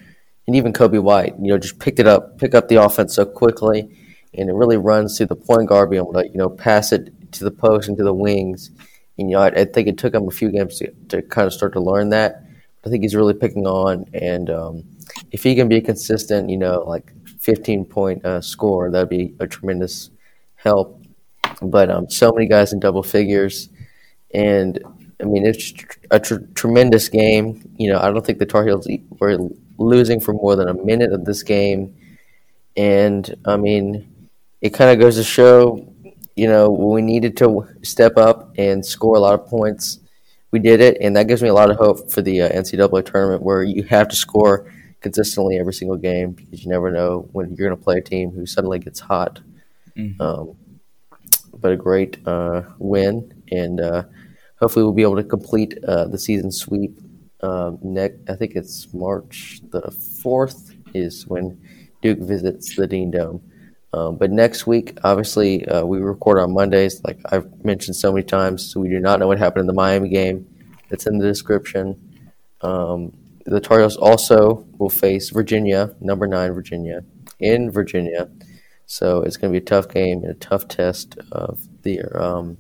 and 0.48 0.56
even 0.56 0.74
Coby 0.74 1.02
White. 1.02 1.36
You 1.40 1.50
know, 1.50 1.58
just 1.58 1.80
picked 1.80 2.00
it 2.00 2.08
up, 2.08 2.40
pick 2.40 2.56
up 2.56 2.68
the 2.68 2.76
offense 2.76 3.16
so 3.16 3.26
quickly, 3.26 3.90
and 4.34 4.50
it 4.50 4.54
really 4.54 4.78
runs 4.78 5.18
through 5.18 5.28
the 5.28 5.36
point 5.36 5.70
guard 5.70 5.90
being 5.90 6.02
able 6.02 6.14
to 6.14 6.28
you 6.28 6.38
know 6.38 6.50
pass 6.50 6.92
it 6.92 7.14
to 7.34 7.44
the 7.44 7.52
post 7.52 7.88
and 7.88 7.98
to 7.98 8.04
the 8.04 8.14
wings 8.14 8.72
you 9.18 9.26
know, 9.26 9.40
I, 9.40 9.48
I, 9.48 9.66
think 9.66 9.88
it 9.88 9.98
took 9.98 10.14
him 10.14 10.28
a 10.28 10.32
few 10.32 10.52
games 10.52 10.78
to, 10.78 10.92
to 11.10 11.22
kind 11.24 11.48
of 11.48 11.54
start 11.54 11.74
to 11.74 11.80
learn 11.80 12.10
that. 12.10 12.44
I 12.86 12.90
think 12.90 13.04
he's 13.04 13.16
really 13.16 13.34
picking 13.34 13.66
on, 13.66 14.06
and 14.14 14.50
um, 14.50 14.84
if 15.32 15.44
he 15.44 15.56
can 15.56 15.68
be 15.68 15.82
consistent, 15.82 16.50
you 16.50 16.58
know, 16.58 16.84
like 16.88 17.12
15 17.40 17.86
point 17.86 18.24
uh, 18.24 18.40
score, 18.40 18.90
that'd 18.90 19.10
be 19.10 19.34
a 19.40 19.48
tremendous 19.48 20.12
help. 20.56 21.04
But 21.62 21.90
um, 21.90 22.10
so 22.10 22.32
many 22.32 22.48
guys 22.48 22.72
in 22.72 22.80
double 22.80 23.04
figures, 23.04 23.70
and 24.34 24.80
I 25.20 25.26
mean, 25.26 25.46
it's 25.46 25.74
a 26.12 26.20
tr- 26.20 26.46
tremendous 26.54 27.10
game. 27.10 27.68
You 27.78 27.92
know, 27.92 28.00
I 28.00 28.12
don't 28.12 28.26
think 28.26 28.38
the 28.38 28.46
Tar 28.46 28.64
Heels 28.64 28.88
were 29.20 29.38
losing 29.78 30.20
for 30.20 30.34
more 30.34 30.56
than 30.56 30.68
a 30.68 30.74
minute 30.74 31.12
of 31.14 31.26
this 31.26 31.44
game, 31.44 31.96
and 32.76 33.36
I 33.46 33.58
mean, 33.58 34.30
it 34.62 34.74
kind 34.74 34.92
of 34.92 35.00
goes 35.00 35.16
to 35.16 35.24
show 35.24 35.94
you 36.38 36.48
know, 36.48 36.70
we 36.70 37.02
needed 37.02 37.36
to 37.38 37.68
step 37.82 38.16
up 38.16 38.54
and 38.60 38.86
score 38.86 39.18
a 39.18 39.20
lot 39.20 39.34
of 39.34 39.48
points, 39.48 40.00
we 40.52 40.60
did 40.60 40.80
it, 40.80 40.98
and 41.02 41.18
that 41.18 41.28
gives 41.28 41.42
me 41.42 41.50
a 41.50 41.54
lot 41.54 41.72
of 41.72 41.78
hope 41.78 42.12
for 42.12 42.22
the 42.22 42.44
uh, 42.44 42.50
NCAA 42.50 43.06
tournament, 43.06 43.42
where 43.42 43.64
you 43.64 43.82
have 43.84 44.08
to 44.10 44.16
score 44.16 44.72
consistently 45.02 45.58
every 45.58 45.74
single 45.74 45.98
game 45.98 46.34
because 46.34 46.64
you 46.64 46.70
never 46.70 46.92
know 46.92 47.28
when 47.32 47.50
you're 47.56 47.68
going 47.68 47.78
to 47.78 47.84
play 47.84 47.98
a 47.98 48.02
team 48.02 48.30
who 48.30 48.46
suddenly 48.46 48.78
gets 48.78 49.00
hot. 49.00 49.40
Mm-hmm. 49.98 50.22
Um, 50.22 50.56
but 51.56 51.72
a 51.72 51.76
great 51.76 52.20
uh, 52.28 52.62
win, 52.78 53.44
and 53.52 53.82
uh, 53.82 54.04
hopefully 54.60 54.84
we'll 54.84 54.94
be 54.94 55.02
able 55.02 55.16
to 55.16 55.24
complete 55.24 55.84
uh, 55.88 56.06
the 56.06 56.20
season 56.20 56.52
sweep. 56.52 57.00
Um, 57.42 57.78
next, 57.82 58.30
I 58.30 58.36
think 58.36 58.56
it's 58.56 58.94
March 58.94 59.62
the 59.70 59.92
fourth 59.92 60.76
is 60.94 61.28
when 61.28 61.62
Duke 62.02 62.20
visits 62.20 62.76
the 62.76 62.88
Dean 62.88 63.12
Dome. 63.12 63.42
Um, 63.94 64.18
but 64.18 64.32
next 64.32 64.68
week, 64.68 64.98
obviously, 65.04 65.66
uh, 65.68 65.86
we 65.86 66.00
record 66.00 66.40
on 66.40 66.54
Mondays, 66.54 67.02
like 67.04 67.20
I've 67.32 67.64
mentioned 67.64 67.96
so 67.96 68.12
many 68.12 68.26
times. 68.26 68.72
So 68.72 68.80
we 68.80 68.90
do 68.90 69.00
not 69.00 69.20
know 69.20 69.28
what 69.28 69.40
happened 69.40 69.62
in 69.62 69.68
the 69.68 69.74
Miami 69.74 70.10
game. 70.10 70.48
It's 70.90 71.06
in 71.06 71.18
the 71.18 71.28
description. 71.28 72.00
Um, 72.62 73.14
the 73.46 73.62
Tar 73.62 73.80
Heels 73.80 73.98
also 73.98 74.66
will 74.78 74.90
face 74.90 75.30
Virginia, 75.30 75.96
number 76.02 76.28
nine 76.28 76.54
Virginia, 76.54 77.04
in 77.40 77.72
Virginia. 77.72 78.30
So 78.88 79.22
it's 79.22 79.38
going 79.38 79.54
to 79.54 79.60
be 79.60 79.64
a 79.64 79.66
tough 79.66 79.90
game 79.90 80.24
and 80.24 80.32
a 80.32 80.36
tough 80.36 80.68
test 80.68 81.18
of 81.32 81.60
the, 81.84 82.02
um, 82.14 82.58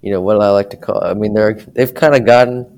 you 0.00 0.12
know, 0.12 0.20
what 0.20 0.40
I 0.40 0.50
like 0.50 0.70
to 0.70 0.76
call. 0.76 1.02
I 1.02 1.14
mean, 1.14 1.34
they're 1.34 1.54
they've 1.54 1.94
kind 1.94 2.14
of 2.14 2.24
gotten 2.24 2.77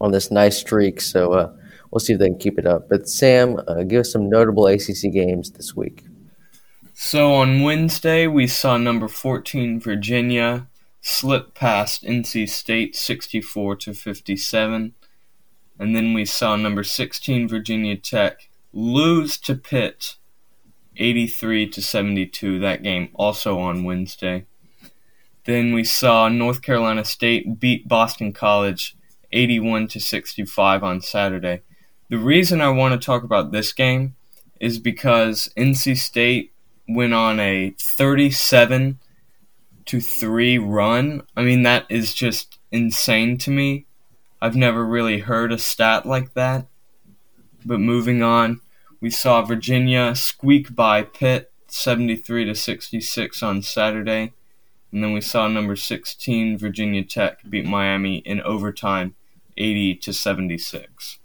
on 0.00 0.12
this 0.12 0.30
nice 0.30 0.58
streak, 0.58 1.00
so 1.00 1.32
uh, 1.32 1.52
we'll 1.90 2.00
see 2.00 2.12
if 2.12 2.18
they 2.18 2.28
can 2.28 2.38
keep 2.38 2.58
it 2.58 2.66
up. 2.66 2.88
But 2.88 3.08
Sam, 3.08 3.60
uh, 3.66 3.82
give 3.82 4.00
us 4.00 4.12
some 4.12 4.28
notable 4.28 4.66
ACC 4.66 5.12
games 5.12 5.50
this 5.50 5.74
week. 5.74 6.04
So 6.94 7.32
on 7.34 7.62
Wednesday, 7.62 8.26
we 8.26 8.46
saw 8.46 8.76
number 8.76 9.08
14 9.08 9.80
Virginia 9.80 10.66
slip 11.00 11.54
past 11.54 12.02
NC 12.02 12.48
State 12.48 12.96
64 12.96 13.76
to 13.76 13.94
57, 13.94 14.94
and 15.78 15.96
then 15.96 16.12
we 16.12 16.24
saw 16.24 16.56
number 16.56 16.82
16 16.82 17.48
Virginia 17.48 17.96
Tech 17.96 18.48
lose 18.72 19.38
to 19.38 19.54
Pitt 19.54 20.16
83 20.98 21.68
to 21.70 21.80
72 21.80 22.58
that 22.58 22.82
game 22.82 23.08
also 23.14 23.58
on 23.58 23.84
Wednesday. 23.84 24.46
Then 25.44 25.72
we 25.72 25.84
saw 25.84 26.28
North 26.28 26.60
Carolina 26.60 27.04
State 27.04 27.58
beat 27.60 27.88
Boston 27.88 28.32
College 28.32 28.96
81 29.32 29.88
to 29.88 30.00
65 30.00 30.82
on 30.82 31.00
Saturday. 31.00 31.62
The 32.08 32.18
reason 32.18 32.60
I 32.60 32.70
want 32.70 32.98
to 32.98 33.04
talk 33.04 33.22
about 33.22 33.52
this 33.52 33.72
game 33.72 34.14
is 34.60 34.78
because 34.78 35.50
NC 35.56 35.96
State 35.96 36.52
went 36.88 37.14
on 37.14 37.38
a 37.38 37.74
37 37.78 38.98
to 39.86 40.00
3 40.00 40.58
run. 40.58 41.22
I 41.36 41.42
mean, 41.42 41.62
that 41.62 41.86
is 41.88 42.14
just 42.14 42.58
insane 42.72 43.38
to 43.38 43.50
me. 43.50 43.86
I've 44.40 44.56
never 44.56 44.84
really 44.84 45.20
heard 45.20 45.52
a 45.52 45.58
stat 45.58 46.06
like 46.06 46.34
that. 46.34 46.66
But 47.64 47.80
moving 47.80 48.22
on, 48.22 48.60
we 49.00 49.10
saw 49.10 49.42
Virginia 49.42 50.14
squeak 50.14 50.74
by 50.74 51.02
Pitt 51.02 51.52
73 51.68 52.46
to 52.46 52.54
66 52.54 53.42
on 53.42 53.62
Saturday. 53.62 54.32
And 54.90 55.04
then 55.04 55.12
we 55.12 55.20
saw 55.20 55.48
number 55.48 55.76
16 55.76 56.56
Virginia 56.56 57.04
Tech 57.04 57.40
beat 57.48 57.66
Miami 57.66 58.18
in 58.18 58.40
overtime 58.40 59.14
80 59.58 59.96
to 59.96 60.12
76 60.12 61.18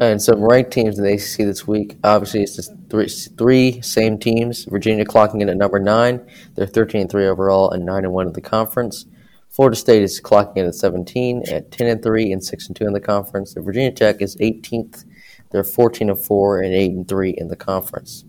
and 0.00 0.20
some 0.20 0.42
ranked 0.42 0.72
teams 0.72 0.98
in 0.98 1.04
the 1.04 1.12
ACC 1.12 1.46
this 1.46 1.66
week. 1.66 1.98
Obviously, 2.02 2.42
it's 2.42 2.56
just 2.56 2.72
three, 2.88 3.06
three 3.06 3.82
same 3.82 4.18
teams. 4.18 4.64
Virginia 4.64 5.04
clocking 5.04 5.42
in 5.42 5.50
at 5.50 5.58
number 5.58 5.78
nine. 5.78 6.26
They're 6.54 6.66
13 6.66 7.02
and 7.02 7.10
3 7.10 7.26
overall 7.26 7.70
and 7.70 7.84
9 7.84 8.04
and 8.04 8.12
1 8.12 8.26
in 8.28 8.32
the 8.32 8.40
conference. 8.40 9.04
Florida 9.50 9.76
State 9.76 10.02
is 10.02 10.20
clocking 10.20 10.56
in 10.56 10.66
at 10.66 10.74
17 10.74 11.44
at 11.50 11.70
10 11.70 11.86
and 11.86 12.02
3 12.02 12.32
and 12.32 12.42
6 12.42 12.66
and 12.68 12.76
2 12.76 12.86
in 12.86 12.92
the 12.94 13.00
conference. 13.00 13.54
And 13.54 13.64
Virginia 13.64 13.92
Tech 13.92 14.22
is 14.22 14.36
18th. 14.36 15.04
They're 15.50 15.62
14 15.62 16.08
and 16.08 16.18
4 16.18 16.62
and 16.62 16.72
8 16.72 16.90
and 16.92 17.08
3 17.08 17.34
in 17.36 17.48
the 17.48 17.56
conference. 17.56 18.24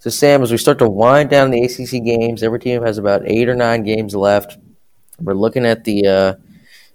So, 0.00 0.10
Sam, 0.10 0.42
as 0.42 0.50
we 0.50 0.58
start 0.58 0.80
to 0.80 0.88
wind 0.88 1.30
down 1.30 1.50
the 1.50 1.62
ACC 1.62 2.04
games, 2.04 2.42
every 2.42 2.58
team 2.58 2.82
has 2.82 2.98
about 2.98 3.22
eight 3.24 3.48
or 3.48 3.54
nine 3.54 3.84
games 3.84 4.16
left. 4.16 4.58
We're 5.20 5.34
looking 5.34 5.64
at 5.64 5.84
the 5.84 6.06
uh, 6.06 6.34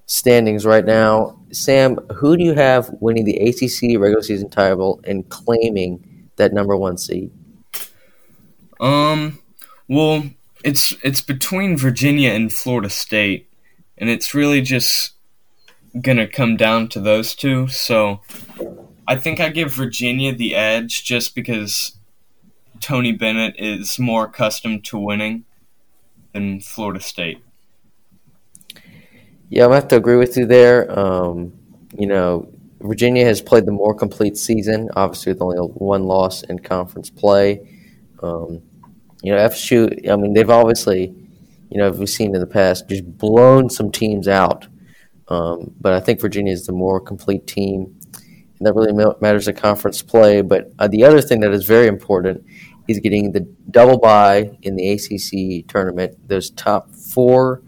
standings 0.09 0.65
right 0.65 0.85
now. 0.85 1.39
Sam, 1.51 1.97
who 2.15 2.35
do 2.35 2.43
you 2.43 2.53
have 2.53 2.89
winning 2.99 3.25
the 3.25 3.37
ACC 3.37 3.99
regular 3.99 4.23
season 4.23 4.49
title 4.49 4.99
and 5.03 5.27
claiming 5.29 6.29
that 6.35 6.51
number 6.51 6.75
one 6.75 6.97
seed? 6.97 7.31
Um, 8.79 9.39
well, 9.87 10.23
it's 10.63 10.95
it's 11.03 11.21
between 11.21 11.77
Virginia 11.77 12.31
and 12.31 12.51
Florida 12.51 12.89
State, 12.89 13.49
and 13.97 14.09
it's 14.09 14.33
really 14.33 14.61
just 14.61 15.13
gonna 16.01 16.27
come 16.27 16.57
down 16.57 16.89
to 16.89 16.99
those 16.99 17.35
two. 17.35 17.67
So, 17.67 18.21
I 19.07 19.15
think 19.15 19.39
I 19.39 19.49
give 19.49 19.73
Virginia 19.73 20.33
the 20.33 20.55
edge 20.55 21.03
just 21.03 21.35
because 21.35 21.93
Tony 22.79 23.11
Bennett 23.11 23.55
is 23.59 23.99
more 23.99 24.25
accustomed 24.25 24.85
to 24.85 24.97
winning 24.97 25.45
than 26.33 26.61
Florida 26.61 26.99
State. 26.99 27.43
Yeah, 29.49 29.63
I'm 29.63 29.69
gonna 29.69 29.81
have 29.81 29.87
to 29.89 29.95
agree 29.95 30.17
with 30.17 30.37
you 30.37 30.45
there. 30.45 30.97
Um, 30.97 31.53
you 31.97 32.05
know, 32.05 32.51
Virginia 32.81 33.25
has 33.25 33.41
played 33.41 33.65
the 33.65 33.71
more 33.71 33.95
complete 33.95 34.37
season, 34.37 34.89
obviously 34.95 35.33
with 35.33 35.41
only 35.41 35.57
one 35.57 36.03
loss 36.03 36.43
in 36.43 36.59
conference 36.59 37.09
play. 37.09 37.67
Um, 38.21 38.61
you 39.23 39.33
know, 39.33 39.39
FSU. 39.39 40.07
I 40.09 40.15
mean, 40.17 40.33
they've 40.33 40.49
obviously, 40.49 41.15
you 41.69 41.77
know, 41.79 41.89
we've 41.89 42.07
seen 42.07 42.35
in 42.35 42.41
the 42.41 42.47
past, 42.47 42.87
just 42.87 43.17
blown 43.17 43.71
some 43.71 43.91
teams 43.91 44.27
out. 44.27 44.67
Um, 45.29 45.73
but 45.81 45.93
I 45.93 45.99
think 45.99 46.21
Virginia 46.21 46.53
is 46.53 46.67
the 46.67 46.73
more 46.73 46.99
complete 46.99 47.47
team, 47.47 47.99
and 48.13 48.67
that 48.67 48.73
really 48.75 48.93
matters 49.19 49.47
in 49.47 49.55
conference 49.55 50.03
play. 50.03 50.41
But 50.41 50.71
uh, 50.77 50.87
the 50.87 51.03
other 51.03 51.21
thing 51.21 51.39
that 51.39 51.51
is 51.51 51.65
very 51.65 51.87
important 51.87 52.45
is 52.87 52.99
getting 52.99 53.31
the 53.31 53.41
double 53.71 53.97
bye 53.97 54.57
in 54.61 54.75
the 54.75 54.91
ACC 54.91 55.67
tournament. 55.67 56.27
Those 56.27 56.51
top 56.51 56.93
four 56.93 57.63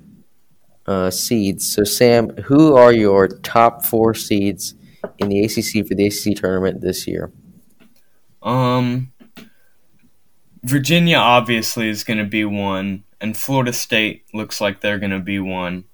uh, 0.92 1.10
seeds. 1.10 1.72
So, 1.74 1.84
Sam, 1.84 2.30
who 2.44 2.76
are 2.76 2.92
your 2.92 3.28
top 3.28 3.86
four 3.86 4.14
seeds 4.14 4.76
in 5.18 5.30
the 5.30 5.40
ACC 5.44 5.88
for 5.88 5.96
the 5.96 6.08
ACC 6.08 6.36
tournament 6.36 6.82
this 6.82 7.08
year? 7.08 7.32
Um, 8.44 9.12
Virginia 10.64 11.18
obviously 11.18 11.90
is 11.90 12.04
going 12.04 12.20
to 12.20 12.26
be 12.26 12.44
one, 12.44 13.04
and 13.22 13.38
Florida 13.38 13.72
State 13.72 14.26
looks 14.34 14.60
like 14.60 14.82
they're 14.82 15.00
going 15.00 15.12
to 15.12 15.20
be 15.20 15.40
one. 15.40 15.86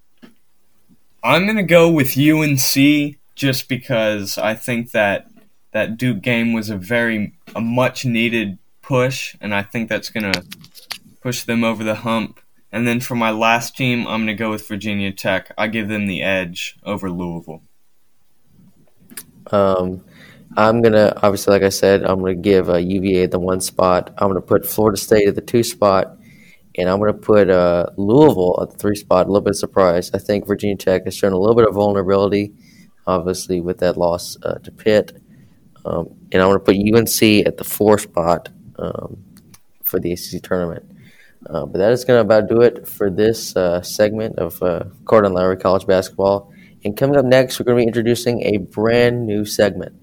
I'm 1.23 1.45
going 1.45 1.57
to 1.57 1.63
go 1.63 1.91
with 1.91 2.17
UNC 2.17 3.17
just 3.35 3.69
because 3.69 4.37
I 4.37 4.55
think 4.55 4.91
that 4.91 5.27
that 5.73 5.97
Duke 5.97 6.21
game 6.21 6.53
was 6.53 6.69
a 6.69 6.77
very 6.77 7.33
a 7.55 7.61
much 7.61 8.03
needed 8.03 8.57
push, 8.81 9.35
and 9.39 9.53
I 9.53 9.61
think 9.61 9.89
that's 9.89 10.09
going 10.09 10.31
to 10.31 10.43
push 11.21 11.43
them 11.43 11.63
over 11.63 11.83
the 11.83 11.95
hump. 11.95 12.39
And 12.71 12.87
then 12.87 12.99
for 12.99 13.15
my 13.15 13.31
last 13.31 13.77
team, 13.77 14.01
I'm 14.07 14.25
going 14.25 14.27
to 14.27 14.33
go 14.33 14.49
with 14.49 14.67
Virginia 14.67 15.11
Tech. 15.11 15.53
I 15.57 15.67
give 15.67 15.87
them 15.87 16.07
the 16.07 16.21
edge 16.21 16.77
over 16.83 17.09
Louisville. 17.09 17.61
Um, 19.51 20.03
I'm 20.55 20.81
going 20.81 20.93
to, 20.93 21.15
obviously, 21.23 21.53
like 21.53 21.63
I 21.63 21.69
said, 21.69 22.03
I'm 22.03 22.19
going 22.19 22.35
to 22.35 22.41
give 22.41 22.69
uh, 22.69 22.77
UVA 22.77 23.27
the 23.27 23.39
one 23.39 23.61
spot. 23.61 24.13
I'm 24.17 24.29
going 24.29 24.41
to 24.41 24.45
put 24.45 24.65
Florida 24.65 24.97
State 24.97 25.27
at 25.27 25.35
the 25.35 25.41
two 25.41 25.63
spot. 25.63 26.17
And 26.77 26.89
I'm 26.89 26.99
going 26.99 27.13
to 27.13 27.19
put 27.19 27.49
uh, 27.49 27.87
Louisville 27.97 28.59
at 28.61 28.71
the 28.71 28.77
three 28.77 28.95
spot. 28.95 29.25
A 29.25 29.29
little 29.29 29.41
bit 29.41 29.55
surprised. 29.55 30.15
I 30.15 30.19
think 30.19 30.45
Virginia 30.45 30.75
Tech 30.75 31.05
has 31.05 31.15
shown 31.15 31.33
a 31.33 31.37
little 31.37 31.55
bit 31.55 31.67
of 31.67 31.73
vulnerability, 31.73 32.53
obviously, 33.07 33.61
with 33.61 33.79
that 33.79 33.97
loss 33.97 34.37
uh, 34.43 34.59
to 34.59 34.71
Pitt. 34.71 35.19
Um, 35.85 36.09
and 36.31 36.41
I'm 36.41 36.49
going 36.49 36.59
to 36.59 36.65
put 36.65 36.75
UNC 36.75 37.47
at 37.47 37.57
the 37.57 37.63
four 37.63 37.97
spot 37.97 38.49
um, 38.77 39.23
for 39.83 39.99
the 39.99 40.11
ACC 40.11 40.43
tournament. 40.43 40.85
Uh, 41.49 41.65
but 41.65 41.77
that 41.77 41.91
is 41.91 42.03
going 42.03 42.17
to 42.17 42.21
about 42.21 42.49
do 42.49 42.61
it 42.61 42.87
for 42.87 43.09
this 43.09 43.55
uh, 43.55 43.81
segment 43.81 44.37
of 44.37 44.61
uh, 44.61 44.83
and 45.09 45.33
Lowry 45.33 45.57
College 45.57 45.87
Basketball. 45.87 46.51
And 46.83 46.95
coming 46.95 47.17
up 47.17 47.25
next, 47.25 47.59
we're 47.59 47.65
going 47.65 47.77
to 47.77 47.81
be 47.83 47.87
introducing 47.87 48.43
a 48.43 48.57
brand 48.57 49.25
new 49.25 49.45
segment. 49.45 49.95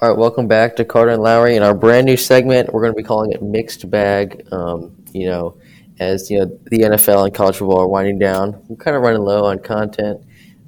All 0.00 0.10
right, 0.10 0.18
welcome 0.18 0.46
back 0.46 0.76
to 0.76 0.84
Carter 0.84 1.12
and 1.12 1.22
Lowry. 1.22 1.56
In 1.56 1.62
our 1.62 1.74
brand 1.74 2.06
new 2.06 2.16
segment, 2.16 2.72
we're 2.72 2.82
going 2.82 2.92
to 2.92 2.96
be 2.96 3.02
calling 3.02 3.32
it 3.32 3.42
Mixed 3.42 3.88
Bag. 3.90 4.46
Um, 4.52 5.04
you 5.12 5.26
know, 5.26 5.56
as 5.98 6.30
you 6.30 6.40
know, 6.40 6.58
the 6.70 6.80
NFL 6.80 7.24
and 7.24 7.34
college 7.34 7.56
football 7.56 7.78
are 7.78 7.88
winding 7.88 8.18
down, 8.18 8.62
we're 8.68 8.76
kind 8.76 8.96
of 8.96 9.02
running 9.02 9.22
low 9.22 9.44
on 9.44 9.58
content. 9.60 10.20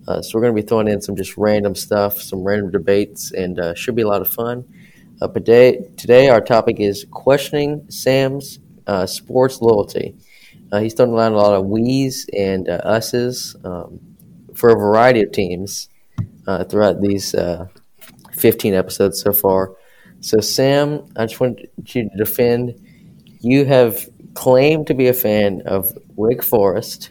Uh, 0.08 0.22
so 0.22 0.38
we're 0.38 0.42
going 0.42 0.54
to 0.54 0.62
be 0.62 0.66
throwing 0.66 0.88
in 0.88 1.00
some 1.00 1.16
just 1.16 1.36
random 1.36 1.74
stuff, 1.74 2.20
some 2.20 2.44
random 2.44 2.70
debates, 2.70 3.32
and 3.32 3.58
uh, 3.58 3.74
should 3.74 3.96
be 3.96 4.02
a 4.02 4.08
lot 4.08 4.20
of 4.22 4.28
fun. 4.28 4.64
Uh, 5.20 5.28
today, 5.28 5.80
today, 5.96 6.28
our 6.28 6.42
topic 6.42 6.78
is 6.78 7.06
questioning 7.10 7.86
Sam's 7.88 8.58
uh, 8.86 9.06
sports 9.06 9.62
loyalty. 9.62 10.14
Uh, 10.70 10.80
he's 10.80 10.92
thrown 10.92 11.10
around 11.10 11.32
a 11.32 11.36
lot 11.36 11.54
of 11.54 11.64
we's 11.64 12.28
and 12.36 12.68
uh, 12.68 12.80
us's 12.84 13.56
um, 13.64 13.98
for 14.54 14.70
a 14.70 14.74
variety 14.74 15.22
of 15.22 15.32
teams 15.32 15.88
uh, 16.46 16.64
throughout 16.64 17.00
these 17.00 17.34
uh, 17.34 17.66
15 18.32 18.74
episodes 18.74 19.22
so 19.22 19.32
far. 19.32 19.74
So, 20.20 20.40
Sam, 20.40 21.06
I 21.16 21.24
just 21.24 21.40
want 21.40 21.60
you 21.60 22.10
to 22.10 22.16
defend. 22.16 22.74
You 23.40 23.64
have 23.64 24.06
claimed 24.34 24.86
to 24.88 24.94
be 24.94 25.08
a 25.08 25.14
fan 25.14 25.62
of 25.64 25.96
Wake 26.16 26.42
Forest, 26.42 27.10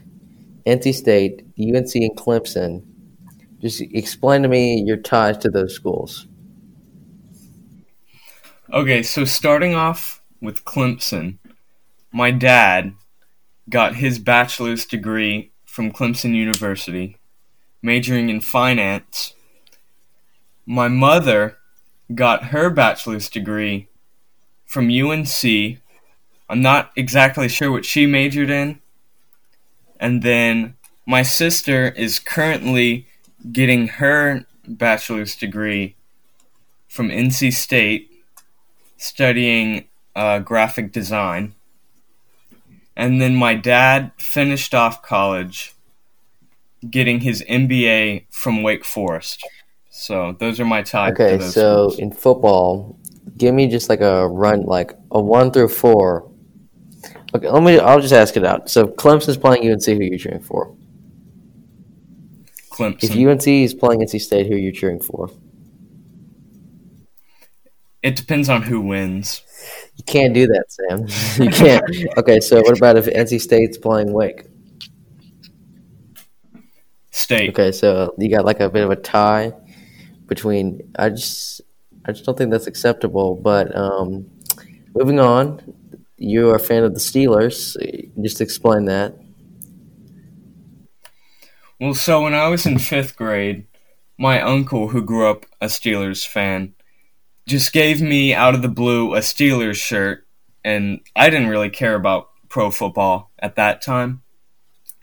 NC 0.68 0.94
State, 0.94 1.42
UNC, 1.60 1.96
and 1.96 2.16
Clemson. 2.16 2.84
Just 3.60 3.82
explain 3.82 4.44
to 4.44 4.48
me 4.48 4.84
your 4.86 4.98
ties 4.98 5.40
to 5.40 5.50
those 5.50 5.74
schools. 5.74 6.28
Okay, 8.76 9.04
so 9.04 9.24
starting 9.24 9.74
off 9.74 10.22
with 10.42 10.66
Clemson, 10.66 11.38
my 12.12 12.30
dad 12.30 12.94
got 13.70 13.96
his 13.96 14.20
bachelor's 14.20 14.86
degree 14.86 15.54
from 15.64 15.94
Clemson 15.94 16.36
University. 16.36 17.16
majoring 17.82 18.30
in 18.30 18.42
finance. 18.42 19.34
My 20.66 20.90
mother 20.90 21.58
got 22.14 22.46
her 22.48 22.70
bachelor's 22.70 23.30
degree 23.30 23.88
from 24.66 24.90
UNC. 24.90 25.80
I'm 26.50 26.62
not 26.62 26.92
exactly 26.98 27.48
sure 27.48 27.72
what 27.72 27.86
she 27.86 28.06
majored 28.06 28.50
in. 28.50 28.82
And 30.02 30.22
then 30.22 30.76
my 31.06 31.24
sister 31.24 31.92
is 31.92 32.20
currently 32.20 33.08
getting 33.54 33.88
her 33.88 34.46
bachelor's 34.68 35.38
degree 35.38 35.96
from 36.90 37.08
NC 37.08 37.54
State, 37.54 38.12
studying 39.06 39.86
uh, 40.16 40.40
graphic 40.40 40.92
design. 40.92 41.54
And 42.96 43.22
then 43.22 43.36
my 43.36 43.54
dad 43.54 44.12
finished 44.18 44.74
off 44.74 45.02
college 45.02 45.74
getting 46.90 47.20
his 47.20 47.44
MBA 47.50 48.26
from 48.30 48.64
Wake 48.64 48.86
Forest. 48.86 49.46
So 49.90 50.36
those 50.40 50.60
are 50.60 50.66
my 50.66 50.82
ties. 50.82 51.14
Okay, 51.14 51.40
so 51.40 51.90
schools. 51.90 52.00
in 52.00 52.12
football, 52.12 52.98
give 53.38 53.54
me 53.54 53.68
just 53.68 53.90
like 53.90 54.02
a 54.02 54.28
run, 54.28 54.64
like 54.64 54.94
a 55.12 55.22
one 55.22 55.52
through 55.52 55.70
four. 55.70 56.30
Okay, 57.34 57.50
let 57.50 57.64
me. 57.64 57.80
I'll 57.80 58.02
just 58.02 58.14
ask 58.14 58.38
it 58.38 58.46
out. 58.46 58.70
So 58.70 58.88
Clemson's 58.88 59.38
playing 59.38 59.70
UNC. 59.70 59.86
Who 59.86 60.00
are 60.00 60.04
you 60.04 60.18
cheering 60.18 60.42
for? 60.42 60.76
Clemson. 62.72 63.04
If 63.04 63.12
UNC 63.12 63.48
is 63.48 63.74
playing 63.74 64.02
NC 64.02 64.22
State, 64.22 64.48
who 64.48 64.54
are 64.54 64.58
you 64.58 64.72
cheering 64.72 65.00
for? 65.00 65.30
It 68.06 68.16
depends 68.16 68.50
on 68.50 68.62
who 68.62 68.82
wins. 68.82 69.42
You 69.96 70.04
can't 70.04 70.32
do 70.32 70.46
that, 70.46 70.66
Sam. 70.70 71.44
you 71.44 71.52
can't. 71.52 71.84
okay, 72.20 72.40
so 72.40 72.62
what 72.62 72.78
about 72.78 72.98
if 72.98 73.08
NC 73.08 73.42
State's 73.42 73.80
playing 73.80 74.14
Wake? 74.14 74.44
State. 77.10 77.50
Okay, 77.50 77.72
so 77.72 78.14
you 78.20 78.30
got 78.30 78.46
like 78.46 78.60
a 78.60 78.70
bit 78.70 78.84
of 78.84 78.92
a 78.92 78.96
tie 78.96 79.54
between. 80.28 80.94
I 81.00 81.10
just, 81.10 81.62
I 82.06 82.12
just 82.12 82.26
don't 82.26 82.38
think 82.38 82.52
that's 82.52 82.68
acceptable. 82.68 83.38
But 83.38 83.76
um, 83.76 84.30
moving 84.94 85.20
on, 85.20 85.74
you 86.18 86.52
are 86.52 86.58
a 86.58 86.60
fan 86.60 86.84
of 86.84 86.94
the 86.94 87.00
Steelers. 87.00 87.76
Just 88.22 88.40
explain 88.40 88.86
that. 88.86 89.18
Well, 91.82 91.96
so 91.96 92.22
when 92.22 92.36
I 92.36 92.50
was 92.50 92.68
in 92.68 92.78
fifth 92.78 93.16
grade, 93.16 93.66
my 94.20 94.40
uncle, 94.40 94.90
who 94.90 95.04
grew 95.04 95.28
up 95.28 95.48
a 95.60 95.66
Steelers 95.66 96.24
fan, 96.24 96.75
just 97.48 97.74
gave 97.74 98.02
me 98.02 98.34
out 98.34 98.56
of 98.56 98.62
the 98.62 98.68
blue 98.68 99.14
a 99.14 99.20
Steelers 99.20 99.76
shirt, 99.76 100.26
and 100.64 101.00
I 101.16 101.30
didn't 101.30 101.48
really 101.48 101.70
care 101.70 101.96
about 101.96 102.30
pro 102.50 102.72
football 102.72 103.32
at 103.40 103.56
that 103.56 103.82
time. 103.82 104.22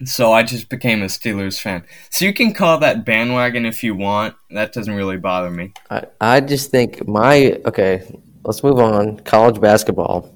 So 0.05 0.33
I 0.33 0.43
just 0.43 0.69
became 0.69 1.03
a 1.03 1.07
Steelers 1.07 1.61
fan. 1.61 1.85
So 2.11 2.25
you 2.25 2.33
can 2.33 2.55
call 2.55 2.79
that 2.79 3.05
bandwagon 3.05 3.65
if 3.65 3.85
you 3.85 3.95
want. 3.95 4.35
That 4.51 4.73
doesn't 4.73 4.95
really 4.95 5.17
bother 5.17 5.51
me. 5.51 5.73
I, 5.91 6.05
I 6.21 6.41
just 6.41 6.71
think 6.71 7.07
my 7.07 7.61
okay. 7.67 8.19
Let's 8.45 8.65
move 8.65 8.81
on. 8.81 9.21
College 9.21 9.61
basketball. 9.61 10.35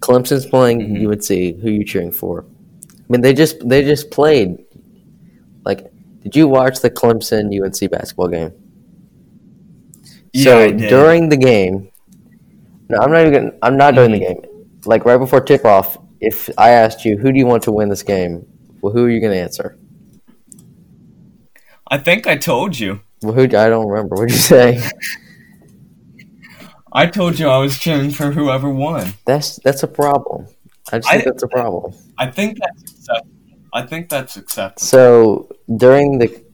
Clemson's 0.00 0.44
playing 0.44 0.80
mm-hmm. 0.80 1.10
UNC. 1.10 1.60
Who 1.62 1.68
are 1.68 1.70
you 1.70 1.84
cheering 1.84 2.12
for? 2.12 2.44
I 2.44 3.04
mean, 3.08 3.22
they 3.22 3.32
just 3.32 3.66
they 3.66 3.82
just 3.82 4.10
played. 4.10 4.58
Like, 5.64 5.90
did 6.22 6.36
you 6.36 6.46
watch 6.46 6.80
the 6.80 6.90
Clemson 6.90 7.46
UNC 7.46 7.90
basketball 7.90 8.28
game? 8.28 8.52
Yeah, 10.38 10.68
so 10.68 10.72
during 10.72 11.28
the 11.28 11.36
game, 11.36 11.90
no, 12.88 12.98
I'm 12.98 13.10
not 13.10 13.26
even. 13.26 13.58
I'm 13.62 13.76
not 13.76 13.94
during 13.94 14.12
the 14.12 14.20
mm-hmm. 14.20 14.40
game. 14.40 14.66
Like 14.84 15.04
right 15.04 15.18
before 15.18 15.40
tip 15.40 15.64
off, 15.64 15.98
if 16.20 16.48
I 16.56 16.70
asked 16.70 17.04
you 17.04 17.18
who 17.18 17.32
do 17.32 17.38
you 17.38 17.46
want 17.46 17.62
to 17.64 17.72
win 17.72 17.88
this 17.88 18.02
game, 18.02 18.46
well, 18.80 18.92
who 18.92 19.04
are 19.04 19.10
you 19.10 19.20
going 19.20 19.32
to 19.32 19.38
answer? 19.38 19.76
I 21.88 21.98
think 21.98 22.26
I 22.26 22.36
told 22.36 22.78
you. 22.78 23.00
Well, 23.22 23.32
who? 23.32 23.42
I 23.42 23.68
don't 23.68 23.88
remember. 23.88 24.16
What 24.16 24.28
did 24.28 24.34
you 24.34 24.40
say? 24.40 24.88
I 26.92 27.06
told 27.06 27.38
you 27.38 27.48
I 27.48 27.58
was 27.58 27.78
cheering 27.78 28.10
for 28.10 28.30
whoever 28.30 28.70
won. 28.70 29.12
That's 29.26 29.56
that's 29.56 29.82
a 29.82 29.88
problem. 29.88 30.46
I 30.92 30.98
just 30.98 31.10
think 31.10 31.24
that's 31.24 31.42
a 31.42 31.48
problem. 31.48 31.92
I 32.16 32.30
think 32.30 32.58
that's 32.58 32.92
acceptable. 32.92 33.34
I 33.72 33.82
think 33.82 34.08
that's 34.08 34.36
acceptable. 34.36 34.86
So 34.86 35.48
during 35.76 36.18
the, 36.18 36.44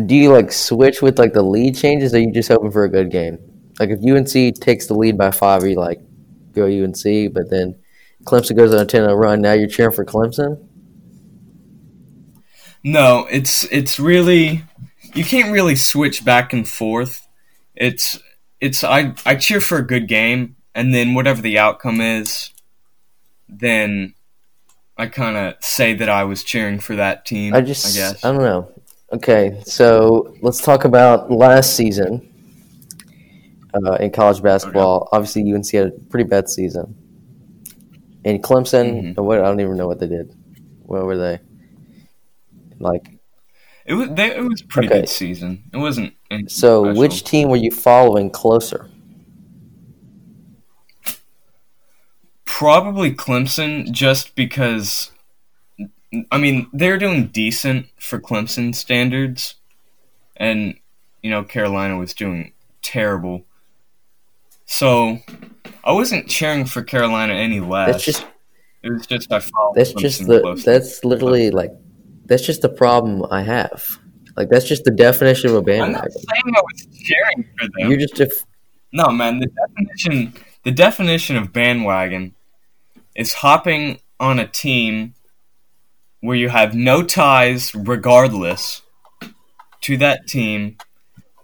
do 0.00 0.14
you 0.14 0.32
like 0.32 0.52
switch 0.52 1.02
with 1.02 1.18
like 1.18 1.32
the 1.32 1.42
lead 1.42 1.76
changes? 1.76 2.14
Or 2.14 2.18
are 2.18 2.20
you 2.20 2.32
just 2.32 2.48
hoping 2.48 2.70
for 2.70 2.84
a 2.84 2.88
good 2.88 3.10
game? 3.10 3.38
Like 3.78 3.90
if 3.90 3.98
UNC 4.04 4.60
takes 4.60 4.86
the 4.86 4.94
lead 4.94 5.18
by 5.18 5.30
five, 5.30 5.64
you 5.64 5.76
like 5.76 6.00
go 6.52 6.66
UNC? 6.66 7.32
But 7.32 7.50
then 7.50 7.76
Clemson 8.24 8.56
goes 8.56 8.72
on 8.72 8.80
a 8.80 8.86
10 8.86 9.10
run. 9.10 9.40
Now 9.40 9.52
you're 9.52 9.68
cheering 9.68 9.92
for 9.92 10.04
Clemson? 10.04 10.66
No, 12.82 13.26
it's 13.30 13.64
it's 13.64 13.98
really 13.98 14.64
you 15.14 15.24
can't 15.24 15.52
really 15.52 15.76
switch 15.76 16.24
back 16.24 16.52
and 16.52 16.68
forth. 16.68 17.26
It's 17.74 18.18
it's 18.60 18.84
I 18.84 19.14
I 19.24 19.36
cheer 19.36 19.60
for 19.60 19.78
a 19.78 19.86
good 19.86 20.06
game 20.06 20.56
and 20.74 20.92
then 20.92 21.14
whatever 21.14 21.40
the 21.40 21.58
outcome 21.58 22.00
is, 22.00 22.52
then 23.48 24.14
I 24.96 25.06
kind 25.06 25.36
of 25.36 25.54
say 25.64 25.94
that 25.94 26.08
I 26.08 26.24
was 26.24 26.44
cheering 26.44 26.78
for 26.78 26.96
that 26.96 27.24
team. 27.24 27.54
I 27.54 27.62
just 27.62 27.86
I 27.86 27.98
guess 27.98 28.24
I 28.24 28.32
don't 28.32 28.42
know. 28.42 28.70
Okay, 29.14 29.62
so 29.64 30.34
let's 30.42 30.60
talk 30.60 30.84
about 30.84 31.30
last 31.30 31.76
season 31.76 32.28
uh, 33.72 33.92
in 33.94 34.10
college 34.10 34.42
basketball. 34.42 35.02
Okay. 35.02 35.08
Obviously, 35.12 35.52
UNC 35.54 35.70
had 35.70 35.86
a 35.86 35.90
pretty 36.10 36.28
bad 36.28 36.48
season. 36.48 36.96
And 38.24 38.42
Clemson, 38.42 39.14
mm-hmm. 39.14 39.22
what 39.22 39.38
I 39.38 39.42
don't 39.44 39.60
even 39.60 39.76
know 39.76 39.86
what 39.86 40.00
they 40.00 40.08
did. 40.08 40.34
Where 40.82 41.04
were 41.04 41.16
they? 41.16 41.38
Like 42.80 43.08
it 43.86 43.94
was 43.94 44.08
they, 44.10 44.34
it 44.34 44.42
was 44.42 44.62
pretty 44.62 44.88
okay. 44.88 45.02
good 45.02 45.08
season. 45.08 45.62
It 45.72 45.76
wasn't 45.76 46.14
So, 46.48 46.82
special. 46.82 47.00
which 47.00 47.22
team 47.22 47.50
were 47.50 47.56
you 47.56 47.70
following 47.70 48.30
closer? 48.30 48.90
Probably 52.44 53.14
Clemson 53.14 53.92
just 53.92 54.34
because 54.34 55.12
I 56.30 56.38
mean, 56.38 56.68
they're 56.72 56.98
doing 56.98 57.28
decent 57.28 57.86
for 57.98 58.20
Clemson 58.20 58.74
standards 58.74 59.56
and 60.36 60.74
you 61.22 61.30
know, 61.30 61.42
Carolina 61.42 61.96
was 61.96 62.12
doing 62.12 62.52
terrible. 62.82 63.46
So 64.66 65.18
I 65.82 65.92
wasn't 65.92 66.28
cheering 66.28 66.66
for 66.66 66.82
Carolina 66.82 67.32
any 67.32 67.60
less. 67.60 67.92
That's 67.92 68.04
just 68.04 68.26
it 68.82 68.92
was 68.92 69.06
just 69.06 69.32
I 69.32 69.40
followed. 69.40 69.74
That's 69.74 69.94
just 69.94 70.26
the 70.26 70.40
closely. 70.40 70.72
that's 70.72 71.04
literally 71.04 71.50
like 71.50 71.72
that's 72.26 72.44
just 72.44 72.60
the 72.60 72.68
problem 72.68 73.26
I 73.30 73.42
have. 73.42 73.98
Like 74.36 74.50
that's 74.50 74.66
just 74.66 74.84
the 74.84 74.90
definition 74.90 75.50
of 75.50 75.56
a 75.56 75.62
bandwagon. 75.62 75.94
I'm 75.94 76.02
not 76.02 76.12
saying 76.12 76.54
I 76.56 76.60
was 76.60 76.86
cheering 76.92 77.48
for 77.58 77.68
them. 77.78 77.90
You're 77.90 77.98
just 77.98 78.20
a 78.20 78.30
no 78.92 79.08
man. 79.08 79.38
The 79.38 79.46
definition 79.46 80.34
the 80.64 80.72
definition 80.72 81.36
of 81.36 81.52
bandwagon 81.52 82.34
is 83.14 83.32
hopping 83.32 84.00
on 84.20 84.38
a 84.38 84.46
team 84.46 85.14
where 86.24 86.36
you 86.36 86.48
have 86.48 86.74
no 86.74 87.02
ties, 87.02 87.74
regardless, 87.74 88.80
to 89.82 89.98
that 89.98 90.26
team 90.26 90.78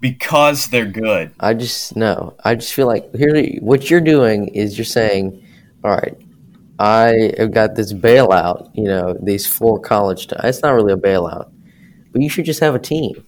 because 0.01 0.69
they're 0.69 0.87
good. 0.87 1.33
I 1.39 1.53
just 1.53 1.97
no. 1.97 2.35
I 2.45 2.55
just 2.55 2.73
feel 2.73 2.87
like 2.87 3.15
here 3.15 3.47
what 3.61 3.91
you're 3.91 4.01
doing 4.01 4.49
is 4.49 4.79
you're 4.79 4.87
saying, 4.87 5.45
all 5.85 5.91
right, 5.91 6.17
I 6.79 7.33
have 7.37 7.53
got 7.53 7.75
this 7.75 7.93
bailout. 7.93 8.71
You 8.75 8.85
know, 8.85 9.17
these 9.23 9.47
four 9.47 9.79
college. 9.79 10.29
T- 10.29 10.37
it's 10.43 10.63
not 10.63 10.71
really 10.71 10.95
a 10.95 10.97
bailout, 10.97 11.53
but 12.13 12.23
you 12.23 12.31
should 12.31 12.47
just 12.47 12.61
have 12.61 12.75
a 12.75 12.79
team. 12.79 13.27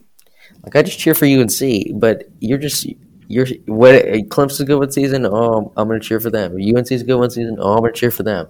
Like 0.63 0.75
I 0.75 0.81
just 0.81 0.97
cheer 0.97 1.13
for 1.13 1.25
UNC, 1.25 1.99
but 1.99 2.23
you're 2.39 2.57
just 2.57 2.87
you're 3.27 3.45
what 3.67 3.93
Clemson's 4.29 4.63
good 4.63 4.79
one 4.79 4.91
season. 4.91 5.27
Oh, 5.27 5.71
I'm 5.77 5.87
gonna 5.87 5.99
cheer 5.99 6.19
for 6.19 6.31
them. 6.31 6.53
UNC's 6.55 7.03
good 7.03 7.19
one 7.19 7.29
season. 7.29 7.57
Oh, 7.59 7.73
I'm 7.73 7.81
gonna 7.81 7.93
cheer 7.93 8.11
for 8.11 8.23
them. 8.23 8.47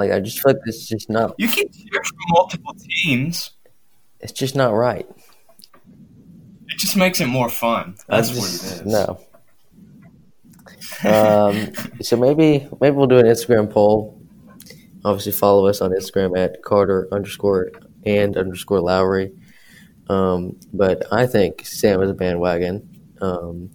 Like 0.00 0.12
I 0.12 0.20
just 0.20 0.40
feel 0.40 0.52
like 0.54 0.62
it's 0.64 0.88
just 0.88 1.10
not. 1.10 1.34
You 1.36 1.46
can 1.46 1.70
cheer 1.70 2.02
for 2.02 2.14
multiple 2.30 2.74
teams. 2.88 3.50
It's 4.20 4.32
just 4.32 4.56
not 4.56 4.72
right 4.72 5.06
It 6.68 6.78
just 6.78 6.96
makes 6.96 7.20
it 7.20 7.26
more 7.26 7.50
fun. 7.50 7.96
That's 8.06 8.30
just, 8.30 8.40
what 8.40 8.48
it 8.48 8.86
is. 8.86 8.92
No. 8.92 9.20
um, 11.10 11.72
so 12.00 12.16
maybe 12.16 12.66
maybe 12.80 12.96
we'll 12.96 13.06
do 13.06 13.18
an 13.18 13.26
Instagram 13.26 13.70
poll. 13.70 14.18
Obviously, 15.04 15.32
follow 15.32 15.66
us 15.66 15.82
on 15.82 15.90
Instagram 15.90 16.38
at 16.38 16.62
Carter 16.62 17.08
underscore 17.12 17.72
and 18.06 18.38
underscore 18.38 18.80
Lowry. 18.80 19.32
Um, 20.08 20.58
but 20.72 21.04
I 21.12 21.26
think 21.26 21.66
Sam 21.66 22.02
is 22.02 22.08
a 22.08 22.14
bandwagon. 22.14 22.88
Um, 23.20 23.70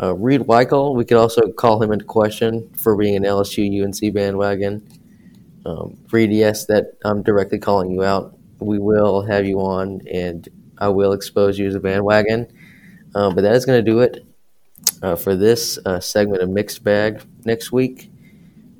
uh, 0.00 0.14
Reed 0.14 0.42
Weichel, 0.42 0.94
we 0.94 1.04
could 1.04 1.16
also 1.16 1.50
call 1.52 1.82
him 1.82 1.90
into 1.90 2.04
question 2.04 2.70
for 2.76 2.96
being 2.96 3.16
an 3.16 3.24
LSU 3.24 3.82
UNC 3.82 4.14
bandwagon. 4.14 4.86
Um, 5.66 5.98
yes, 6.12 6.66
that 6.66 6.92
I'm 7.04 7.22
directly 7.22 7.58
calling 7.58 7.90
you 7.90 8.04
out. 8.04 8.38
We 8.60 8.78
will 8.78 9.22
have 9.22 9.44
you 9.44 9.60
on 9.60 10.00
and 10.10 10.48
I 10.78 10.88
will 10.88 11.12
expose 11.12 11.58
you 11.58 11.66
as 11.66 11.74
a 11.74 11.80
bandwagon. 11.80 12.46
Um, 13.14 13.34
but 13.34 13.42
that 13.42 13.54
is 13.56 13.66
going 13.66 13.84
to 13.84 13.90
do 13.90 14.00
it 14.00 14.24
uh, 15.02 15.16
for 15.16 15.34
this 15.34 15.78
uh, 15.84 16.00
segment 16.00 16.42
of 16.42 16.50
Mixed 16.50 16.84
Bag 16.84 17.22
next 17.44 17.72
week. 17.72 18.10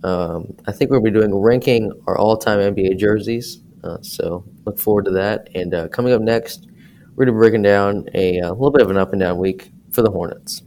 Um, 0.04 0.54
I 0.66 0.72
think 0.72 0.90
we'll 0.90 1.00
be 1.02 1.10
doing 1.10 1.34
ranking 1.34 1.92
our 2.06 2.16
all 2.16 2.36
time 2.36 2.60
NBA 2.60 2.98
jerseys. 2.98 3.60
Uh, 3.82 3.98
so 4.02 4.44
look 4.64 4.78
forward 4.78 5.06
to 5.06 5.10
that. 5.12 5.48
And 5.54 5.74
uh, 5.74 5.88
coming 5.88 6.12
up 6.12 6.22
next, 6.22 6.68
we're 7.14 7.24
going 7.24 7.28
to 7.28 7.32
be 7.32 7.38
breaking 7.38 7.62
down 7.62 8.08
a, 8.14 8.38
a 8.40 8.52
little 8.52 8.70
bit 8.70 8.82
of 8.82 8.90
an 8.90 8.96
up 8.96 9.12
and 9.12 9.20
down 9.20 9.38
week 9.38 9.70
for 9.90 10.02
the 10.02 10.10
Hornets. 10.10 10.62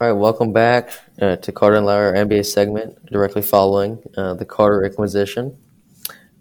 All 0.00 0.06
right, 0.06 0.12
welcome 0.16 0.52
back 0.52 0.92
uh, 1.20 1.34
to 1.34 1.50
Carter 1.50 1.76
and 1.76 1.88
our 1.88 2.12
NBA 2.12 2.46
segment, 2.46 3.04
directly 3.06 3.42
following 3.42 4.00
uh, 4.16 4.34
the 4.34 4.44
Carter 4.44 4.84
acquisition. 4.84 5.58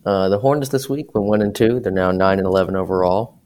Uh, 0.06 0.30
the 0.30 0.38
Hornets 0.38 0.70
this 0.70 0.88
week 0.88 1.16
went 1.16 1.26
one 1.26 1.42
and 1.42 1.56
two. 1.56 1.80
They're 1.80 1.92
now 1.92 2.12
nine 2.12 2.38
and 2.38 2.46
eleven 2.46 2.76
overall. 2.76 3.42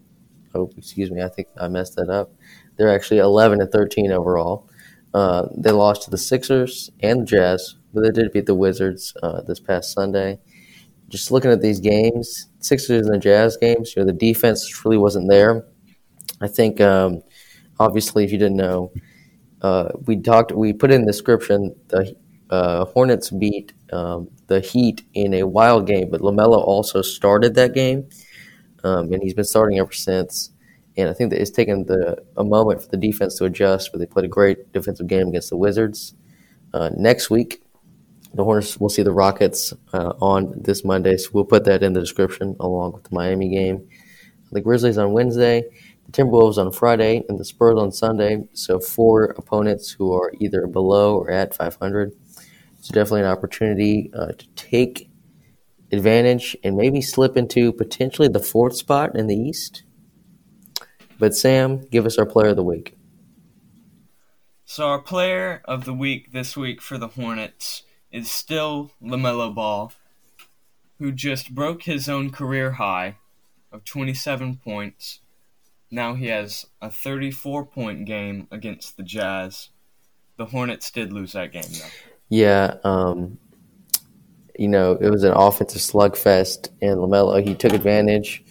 Oh, 0.54 0.69
excuse 0.76 1.10
me, 1.10 1.21
I 1.21 1.30
think 1.30 1.47
I 1.58 1.69
messed 1.69 1.95
that 1.95 2.10
up. 2.10 2.34
They're 2.76 2.93
actually 2.93 3.19
eleven 3.19 3.62
and 3.62 3.71
thirteen 3.71 4.12
overall. 4.12 4.69
Uh, 5.13 5.47
they 5.56 5.71
lost 5.71 6.02
to 6.04 6.10
the 6.10 6.17
Sixers 6.17 6.91
and 7.00 7.21
the 7.21 7.26
Jazz, 7.26 7.78
but 7.93 8.02
they 8.02 8.12
did 8.12 8.34
beat 8.34 8.47
the 8.47 8.54
Wizards 8.54 9.15
uh, 9.24 9.43
this 9.43 9.62
past 9.62 9.93
Sunday. 9.93 10.41
Just 11.08 11.32
looking 11.32 11.52
at 11.52 11.62
these 11.62 11.80
games, 11.80 12.50
Sixers 12.60 13.06
and 13.06 13.15
the 13.15 13.17
Jazz 13.17 13.56
games, 13.56 13.95
you 13.95 14.02
know, 14.02 14.08
the 14.08 14.12
defense 14.12 14.84
really 14.84 14.97
wasn't 14.97 15.30
there. 15.30 15.65
I 16.41 16.50
think, 16.50 16.82
um, 16.82 17.21
obviously, 17.80 18.26
if 18.26 18.34
you 18.34 18.38
didn't 18.38 18.58
know 18.58 18.91
uh, 19.62 19.89
we 20.06 20.19
talked, 20.19 20.52
we 20.52 20.74
put 20.74 20.91
in 20.91 21.02
the 21.02 21.12
description 21.12 21.76
the 21.88 22.15
uh, 22.50 22.86
Hornets 22.86 23.30
beat 23.30 23.74
um, 23.93 24.30
the 24.47 24.60
Heat 24.60 25.04
in 25.13 25.34
a 25.34 25.43
wild 25.43 25.88
game, 25.88 26.10
but 26.10 26.21
Lamelo 26.21 26.58
also 26.58 27.02
started 27.02 27.56
that 27.56 27.74
game, 27.74 28.10
um, 28.84 29.12
and 29.13 29.24
he's 29.24 29.34
been 29.34 29.45
starting 29.45 29.80
ever 29.80 29.93
since. 29.93 30.52
And 30.97 31.10
I 31.10 31.13
think 31.13 31.30
that 31.30 31.39
it's 31.39 31.52
taken 31.52 31.86
the 31.86 32.21
a 32.36 32.43
moment 32.43 32.82
for 32.82 32.89
the 32.89 32.97
defense 32.97 33.38
to 33.38 33.45
adjust, 33.45 33.91
but 33.91 34.00
they 34.00 34.06
played 34.06 34.26
a 34.26 34.30
great 34.30 34.74
defensive 34.74 35.08
game 35.08 35.30
against 35.30 35.50
the 35.50 35.56
Wizards. 35.56 36.13
Uh, 36.74 36.89
next 36.97 37.30
week, 37.30 37.63
the 38.34 38.43
Hornets 38.43 38.78
will 38.78 38.89
see 38.89 39.04
the 39.04 39.13
Rockets 39.13 39.74
uh, 39.93 40.13
on 40.21 40.54
this 40.62 40.84
Monday, 40.84 41.15
so 41.17 41.30
we'll 41.34 41.45
put 41.45 41.63
that 41.65 41.84
in 41.84 41.93
the 41.93 42.02
description 42.02 42.56
along 42.60 42.93
with 42.93 43.04
the 43.04 43.15
Miami 43.15 43.50
game. 43.50 43.88
The 44.52 44.60
Grizzlies 44.60 44.97
on 44.97 45.13
Wednesday, 45.13 45.63
Timberwolves 46.12 46.58
on 46.58 46.71
Friday 46.71 47.24
and 47.28 47.39
the 47.39 47.45
Spurs 47.45 47.78
on 47.78 47.91
Sunday. 47.91 48.43
So 48.54 48.80
four 48.80 49.26
opponents 49.38 49.91
who 49.91 50.13
are 50.13 50.32
either 50.39 50.67
below 50.67 51.17
or 51.17 51.32
at 51.32 51.54
500. 51.54 52.12
So 52.82 52.93
definitely 52.93 53.21
an 53.21 53.28
opportunity 53.28 54.12
uh, 54.13 54.34
to 54.34 54.47
take 54.56 55.10
advantage 55.91 56.56
and 56.63 56.76
maybe 56.76 57.02
slip 57.02 57.38
into 57.38 57.71
potentially 57.74 58.28
the 58.28 58.39
fourth 58.39 58.76
spot 58.76 59.15
in 59.15 59.28
the 59.28 59.36
East. 59.36 59.84
But 61.19 61.36
Sam, 61.36 61.82
give 61.91 62.06
us 62.06 62.17
our 62.17 62.26
player 62.26 62.50
of 62.50 62.56
the 62.56 62.63
week. 62.63 62.97
So 64.65 64.88
our 64.88 65.00
player 65.00 65.62
of 65.65 65.86
the 65.86 65.93
week 65.93 66.32
this 66.32 66.56
week 66.56 66.82
for 66.82 66.97
the 66.97 67.10
Hornets 67.10 67.84
is 68.12 68.32
still 68.32 68.91
LaMelo 69.04 69.54
Ball, 69.54 69.91
who 70.97 71.12
just 71.12 71.54
broke 71.54 71.84
his 71.84 72.08
own 72.08 72.32
career 72.32 72.71
high 72.74 73.17
of 73.71 73.84
27 73.84 74.58
points 74.58 75.19
now 75.91 76.15
he 76.15 76.27
has 76.27 76.65
a 76.82 76.89
34 76.89 77.65
point 77.65 78.06
game 78.06 78.47
against 78.49 78.97
the 78.97 79.04
Jazz. 79.04 79.69
The 80.38 80.45
Hornets 80.45 80.89
did 80.89 81.13
lose 81.13 81.34
that 81.34 81.51
game, 81.51 81.63
though. 81.63 81.88
Yeah, 82.30 82.75
um, 82.84 83.38
you 84.58 84.69
know, 84.69 84.93
it 84.93 85.10
was 85.10 85.23
an 85.23 85.34
offensive 85.34 85.82
slugfest, 85.82 86.69
and 86.82 86.97
LaMelo, 86.97 87.45
he 87.45 87.54
took 87.54 87.73
advantage. 87.73 88.43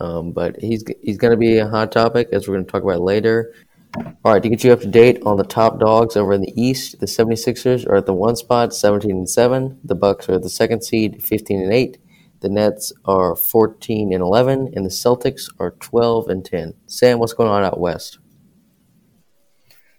Um, 0.00 0.32
but 0.32 0.56
he's 0.60 0.84
he's 1.00 1.16
going 1.16 1.30
to 1.30 1.36
be 1.36 1.58
a 1.58 1.68
hot 1.68 1.92
topic, 1.92 2.28
as 2.32 2.48
we're 2.48 2.54
going 2.54 2.66
to 2.66 2.72
talk 2.72 2.82
about 2.82 3.00
later. 3.00 3.54
All 3.96 4.32
right, 4.32 4.42
to 4.42 4.48
get 4.48 4.64
you 4.64 4.72
up 4.72 4.80
to 4.80 4.88
date 4.88 5.22
on 5.24 5.36
the 5.36 5.44
top 5.44 5.78
dogs 5.78 6.16
over 6.16 6.32
in 6.32 6.40
the 6.40 6.60
East, 6.60 6.98
the 6.98 7.06
76ers 7.06 7.86
are 7.86 7.96
at 7.96 8.06
the 8.06 8.14
one 8.14 8.36
spot, 8.36 8.72
17 8.72 9.10
and 9.10 9.28
7. 9.28 9.78
The 9.84 9.94
Bucks 9.94 10.28
are 10.28 10.34
at 10.34 10.42
the 10.42 10.48
second 10.48 10.82
seed, 10.82 11.22
15 11.22 11.60
and 11.60 11.72
8. 11.72 11.98
The 12.42 12.48
Nets 12.48 12.92
are 13.04 13.36
14 13.36 14.12
and 14.12 14.20
11, 14.20 14.72
and 14.74 14.84
the 14.84 14.90
Celtics 14.90 15.48
are 15.60 15.70
12 15.70 16.28
and 16.28 16.44
10. 16.44 16.74
Sam, 16.86 17.20
what's 17.20 17.34
going 17.34 17.48
on 17.48 17.62
out 17.62 17.78
west? 17.78 18.18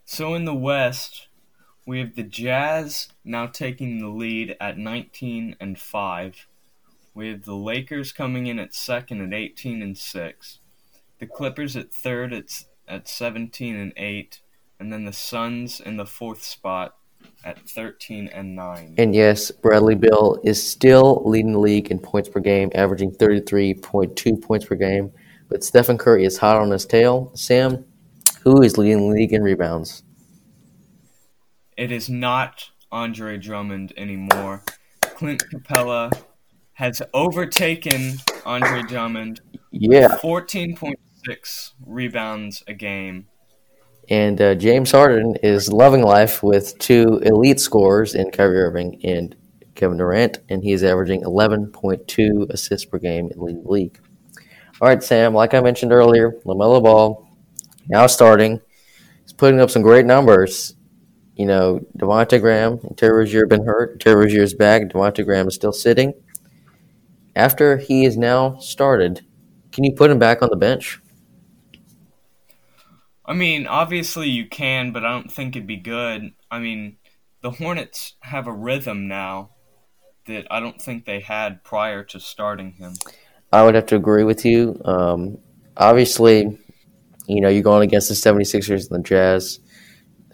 So 0.04 0.36
in 0.36 0.44
the 0.44 0.54
West, 0.54 1.30
we 1.88 2.00
have 2.00 2.16
the 2.16 2.24
Jazz 2.24 3.08
now 3.24 3.48
taking 3.48 4.00
the 4.00 4.10
lead 4.10 4.58
at 4.60 4.78
19 4.78 5.56
and 5.62 5.80
5. 5.80 6.48
We 7.14 7.30
have 7.30 7.46
the 7.46 7.56
Lakers 7.56 8.12
coming 8.12 8.48
in 8.48 8.60
at 8.60 8.74
second 8.74 9.22
at 9.22 9.34
18 9.34 9.82
and 9.82 9.98
6. 9.98 10.60
The 11.20 11.26
Clippers 11.26 11.78
at 11.78 11.94
third 11.94 12.34
at, 12.34 12.66
at 12.90 13.08
17 13.08 13.74
and 13.74 13.94
8. 13.96 14.42
And 14.82 14.92
then 14.92 15.06
the 15.06 15.14
Suns 15.14 15.80
in 15.80 15.96
the 15.96 16.06
fourth 16.06 16.44
spot 16.44 16.98
at 17.44 17.60
13 17.70 18.30
and 18.30 18.56
9. 18.56 18.96
And 18.98 19.14
yes, 19.14 19.52
Bradley 19.52 19.96
Beal 19.96 20.40
is 20.44 20.62
still 20.62 21.22
leading 21.26 21.54
the 21.54 21.60
league 21.60 21.92
in 21.92 22.00
points 22.00 22.30
per 22.30 22.40
game, 22.40 22.72
averaging 22.76 23.12
33.2 23.12 24.42
points 24.42 24.66
per 24.66 24.76
game. 24.76 25.12
But 25.50 25.64
Stephen 25.64 25.98
Curry 25.98 26.26
is 26.26 26.38
hot 26.38 26.58
on 26.58 26.72
his 26.72 26.86
tail. 26.86 27.32
Sam, 27.36 27.86
who 28.42 28.62
is 28.62 28.78
leading 28.78 29.10
the 29.10 29.16
league 29.16 29.34
in 29.34 29.44
rebounds? 29.44 30.04
It 31.78 31.92
is 31.92 32.10
not 32.10 32.70
Andre 32.92 33.38
Drummond 33.38 33.94
anymore. 33.98 34.64
Clint 35.02 35.44
Capela 35.52 36.12
has 36.74 37.02
overtaken 37.14 38.18
Andre 38.46 38.84
Drummond. 38.84 39.42
Yeah. 39.72 40.18
14.6 40.18 41.72
rebounds 41.86 42.64
a 42.68 42.74
game. 42.74 43.28
And 44.10 44.42
uh, 44.42 44.56
James 44.56 44.92
Harden 44.92 45.36
is 45.44 45.72
loving 45.72 46.02
life 46.02 46.44
with 46.44 46.78
two 46.78 47.22
elite 47.24 47.60
scorers 47.60 48.16
in 48.16 48.32
Kyrie 48.32 48.60
Irving 48.60 49.00
and 49.04 49.36
Kevin 49.76 49.98
Durant, 49.98 50.40
and 50.50 50.64
he's 50.64 50.84
averaging 50.84 51.24
11.2 51.24 52.50
assists 52.50 52.86
per 52.86 53.00
game 53.00 53.32
in 53.32 53.40
the 53.40 53.62
league. 53.66 54.00
All 54.82 54.88
right, 54.88 55.02
Sam, 55.02 55.34
like 55.34 55.54
I 55.54 55.62
mentioned 55.62 55.94
earlier, 55.94 56.34
LaMelo 56.46 56.84
Ball 56.84 57.28
now 57.88 58.08
starting. 58.08 58.60
He's 59.22 59.34
putting 59.34 59.60
up 59.60 59.70
some 59.70 59.82
great 59.82 60.06
numbers. 60.06 60.76
You 61.36 61.46
know, 61.46 61.80
Devonte 61.98 62.40
Graham 62.40 62.80
and 62.84 62.98
Terry 62.98 63.20
Rozier 63.20 63.48
been 63.48 63.66
hurt. 63.66 64.00
Terry 64.00 64.26
Rozier's 64.26 64.54
back. 64.54 64.84
Devonte 64.84 65.26
Graham 65.26 65.48
is 65.48 65.56
still 65.56 65.74
sitting. 65.74 66.14
After 67.36 67.78
he 67.78 68.06
is 68.06 68.18
now 68.18 68.58
started, 68.60 69.26
can 69.72 69.84
you 69.84 69.94
put 69.94 70.12
him 70.12 70.20
back 70.20 70.42
on 70.44 70.50
the 70.50 70.56
bench? 70.56 71.02
I 73.26 73.34
mean, 73.34 73.68
obviously 73.68 74.30
you 74.30 74.48
can, 74.48 74.92
but 74.92 75.06
I 75.06 75.12
don't 75.12 75.32
think 75.32 75.56
it'd 75.56 75.68
be 75.68 75.78
good. 75.78 76.34
I 76.52 76.60
mean, 76.60 76.98
the 77.42 77.52
Hornets 77.52 78.16
have 78.22 78.48
a 78.48 78.52
rhythm 78.52 79.08
now 79.08 79.52
that 80.28 80.46
I 80.52 80.60
don't 80.60 80.82
think 80.82 81.06
they 81.06 81.20
had 81.20 81.64
prior 81.64 82.04
to 82.06 82.20
starting 82.20 82.74
him. 82.74 82.96
I 83.52 83.64
would 83.64 83.76
have 83.76 83.86
to 83.88 83.96
agree 83.96 84.24
with 84.24 84.46
you. 84.46 84.82
Um, 84.84 85.38
obviously, 85.78 86.58
you 87.28 87.42
know, 87.42 87.50
you're 87.50 87.64
going 87.64 87.84
against 87.84 88.10
the 88.10 88.16
76ers 88.16 88.90
and 88.90 89.00
the 89.00 89.08
Jazz, 89.08 89.60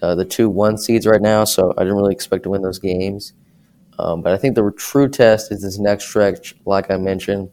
uh, 0.01 0.15
the 0.15 0.25
two 0.25 0.49
one 0.49 0.77
seeds 0.77 1.05
right 1.05 1.21
now, 1.21 1.43
so 1.43 1.73
I 1.77 1.83
didn't 1.83 1.97
really 1.97 2.13
expect 2.13 2.43
to 2.43 2.49
win 2.49 2.61
those 2.61 2.79
games. 2.79 3.33
Um, 3.99 4.21
but 4.21 4.33
I 4.33 4.37
think 4.37 4.55
the 4.55 4.71
true 4.77 5.09
test 5.09 5.51
is 5.51 5.61
this 5.61 5.77
next 5.77 6.05
stretch, 6.05 6.55
like 6.65 6.89
I 6.89 6.97
mentioned. 6.97 7.49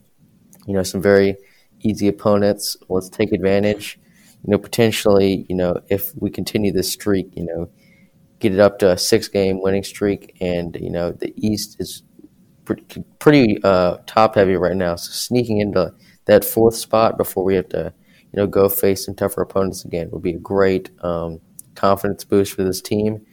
You 0.67 0.75
know, 0.75 0.83
some 0.83 1.03
very 1.03 1.37
easy 1.81 2.09
opponents. 2.09 2.77
Let's 2.89 3.09
take 3.09 3.33
advantage 3.33 3.99
you 4.45 4.51
know, 4.51 4.59
potentially, 4.59 5.47
you 5.49 5.57
know, 5.57 5.81
if 5.89 6.13
we 6.17 6.31
continue 6.31 6.73
this 6.73 6.93
streak, 6.93 7.29
you 7.37 7.45
know, 7.45 7.71
get 8.39 8.53
it 8.53 8.61
up 8.61 8.79
to 8.79 8.91
a 8.93 8.99
six 8.99 9.29
game 9.29 9.61
winning 9.63 9.83
streak. 9.83 10.37
And, 10.41 10.77
you 10.81 10.91
know, 10.91 11.13
the 11.13 11.33
East 11.37 11.77
is 11.81 12.03
pretty, 13.19 13.59
uh, 13.63 13.99
top 14.07 14.35
heavy 14.35 14.57
right 14.57 14.77
now. 14.77 14.97
So 14.97 15.13
sneaking 15.13 15.59
into 15.59 15.93
that 16.27 16.45
fourth 16.45 16.75
spot 16.77 17.17
before 17.17 17.45
we 17.45 17.55
have 17.55 17.69
to, 17.71 17.93
you 18.33 18.37
know, 18.37 18.47
go 18.47 18.69
face 18.69 19.05
some 19.05 19.15
tougher 19.15 19.43
opponents 19.43 19.85
again 19.85 20.11
would 20.11 20.23
be 20.23 20.35
a 20.35 20.39
great 20.39 20.91
um, 21.03 21.41
confidence 21.75 22.25
boost 22.25 22.53
for 22.53 22.65
this 22.65 22.83
team. 22.83 23.25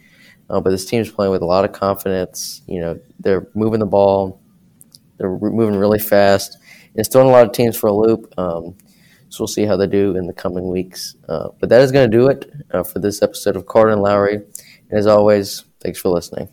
Uh, 0.50 0.62
but 0.62 0.70
this 0.70 0.86
team 0.86 1.02
is 1.02 1.12
playing 1.12 1.32
with 1.32 1.42
a 1.42 1.46
lot 1.46 1.66
of 1.66 1.72
confidence. 1.72 2.62
You 2.68 2.80
know, 2.80 3.00
they're 3.20 3.48
moving 3.56 3.80
the 3.80 3.86
ball, 3.86 4.42
they're 5.18 5.30
moving 5.30 5.76
really 5.76 6.00
fast. 6.00 6.58
It's 6.96 7.10
throwing 7.10 7.30
a 7.30 7.32
lot 7.32 7.46
of 7.46 7.54
teams 7.54 7.78
for 7.78 7.88
a 7.88 7.94
loop. 7.94 8.32
Um, 8.38 8.76
so 9.34 9.42
we'll 9.42 9.48
see 9.48 9.66
how 9.66 9.76
they 9.76 9.88
do 9.88 10.16
in 10.16 10.28
the 10.28 10.34
coming 10.34 10.70
weeks. 10.70 11.16
Uh, 11.28 11.50
but 11.60 11.70
that 11.70 11.82
is 11.82 11.92
going 11.92 12.10
to 12.10 12.18
do 12.18 12.28
it 12.28 12.52
uh, 12.72 12.84
for 12.84 13.00
this 13.00 13.24
episode 13.24 13.56
of 13.56 13.66
Carter 13.66 13.90
and 13.90 14.02
Lowry. 14.04 14.36
And 14.36 15.00
as 15.00 15.08
always, 15.08 15.66
thanks 15.80 16.00
for 16.00 16.10
listening. 16.10 16.50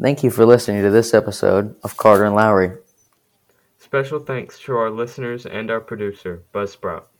Thank 0.00 0.24
you 0.24 0.30
for 0.30 0.46
listening 0.46 0.82
to 0.84 0.90
this 0.90 1.12
episode 1.12 1.76
of 1.82 1.98
Carter 1.98 2.24
and 2.24 2.34
Lowry. 2.34 2.78
Special 3.78 4.20
thanks 4.20 4.58
to 4.60 4.74
our 4.74 4.90
listeners 4.90 5.44
and 5.44 5.70
our 5.70 5.80
producer, 5.80 6.44
Buzz 6.52 6.72
Sprout. 6.72 7.10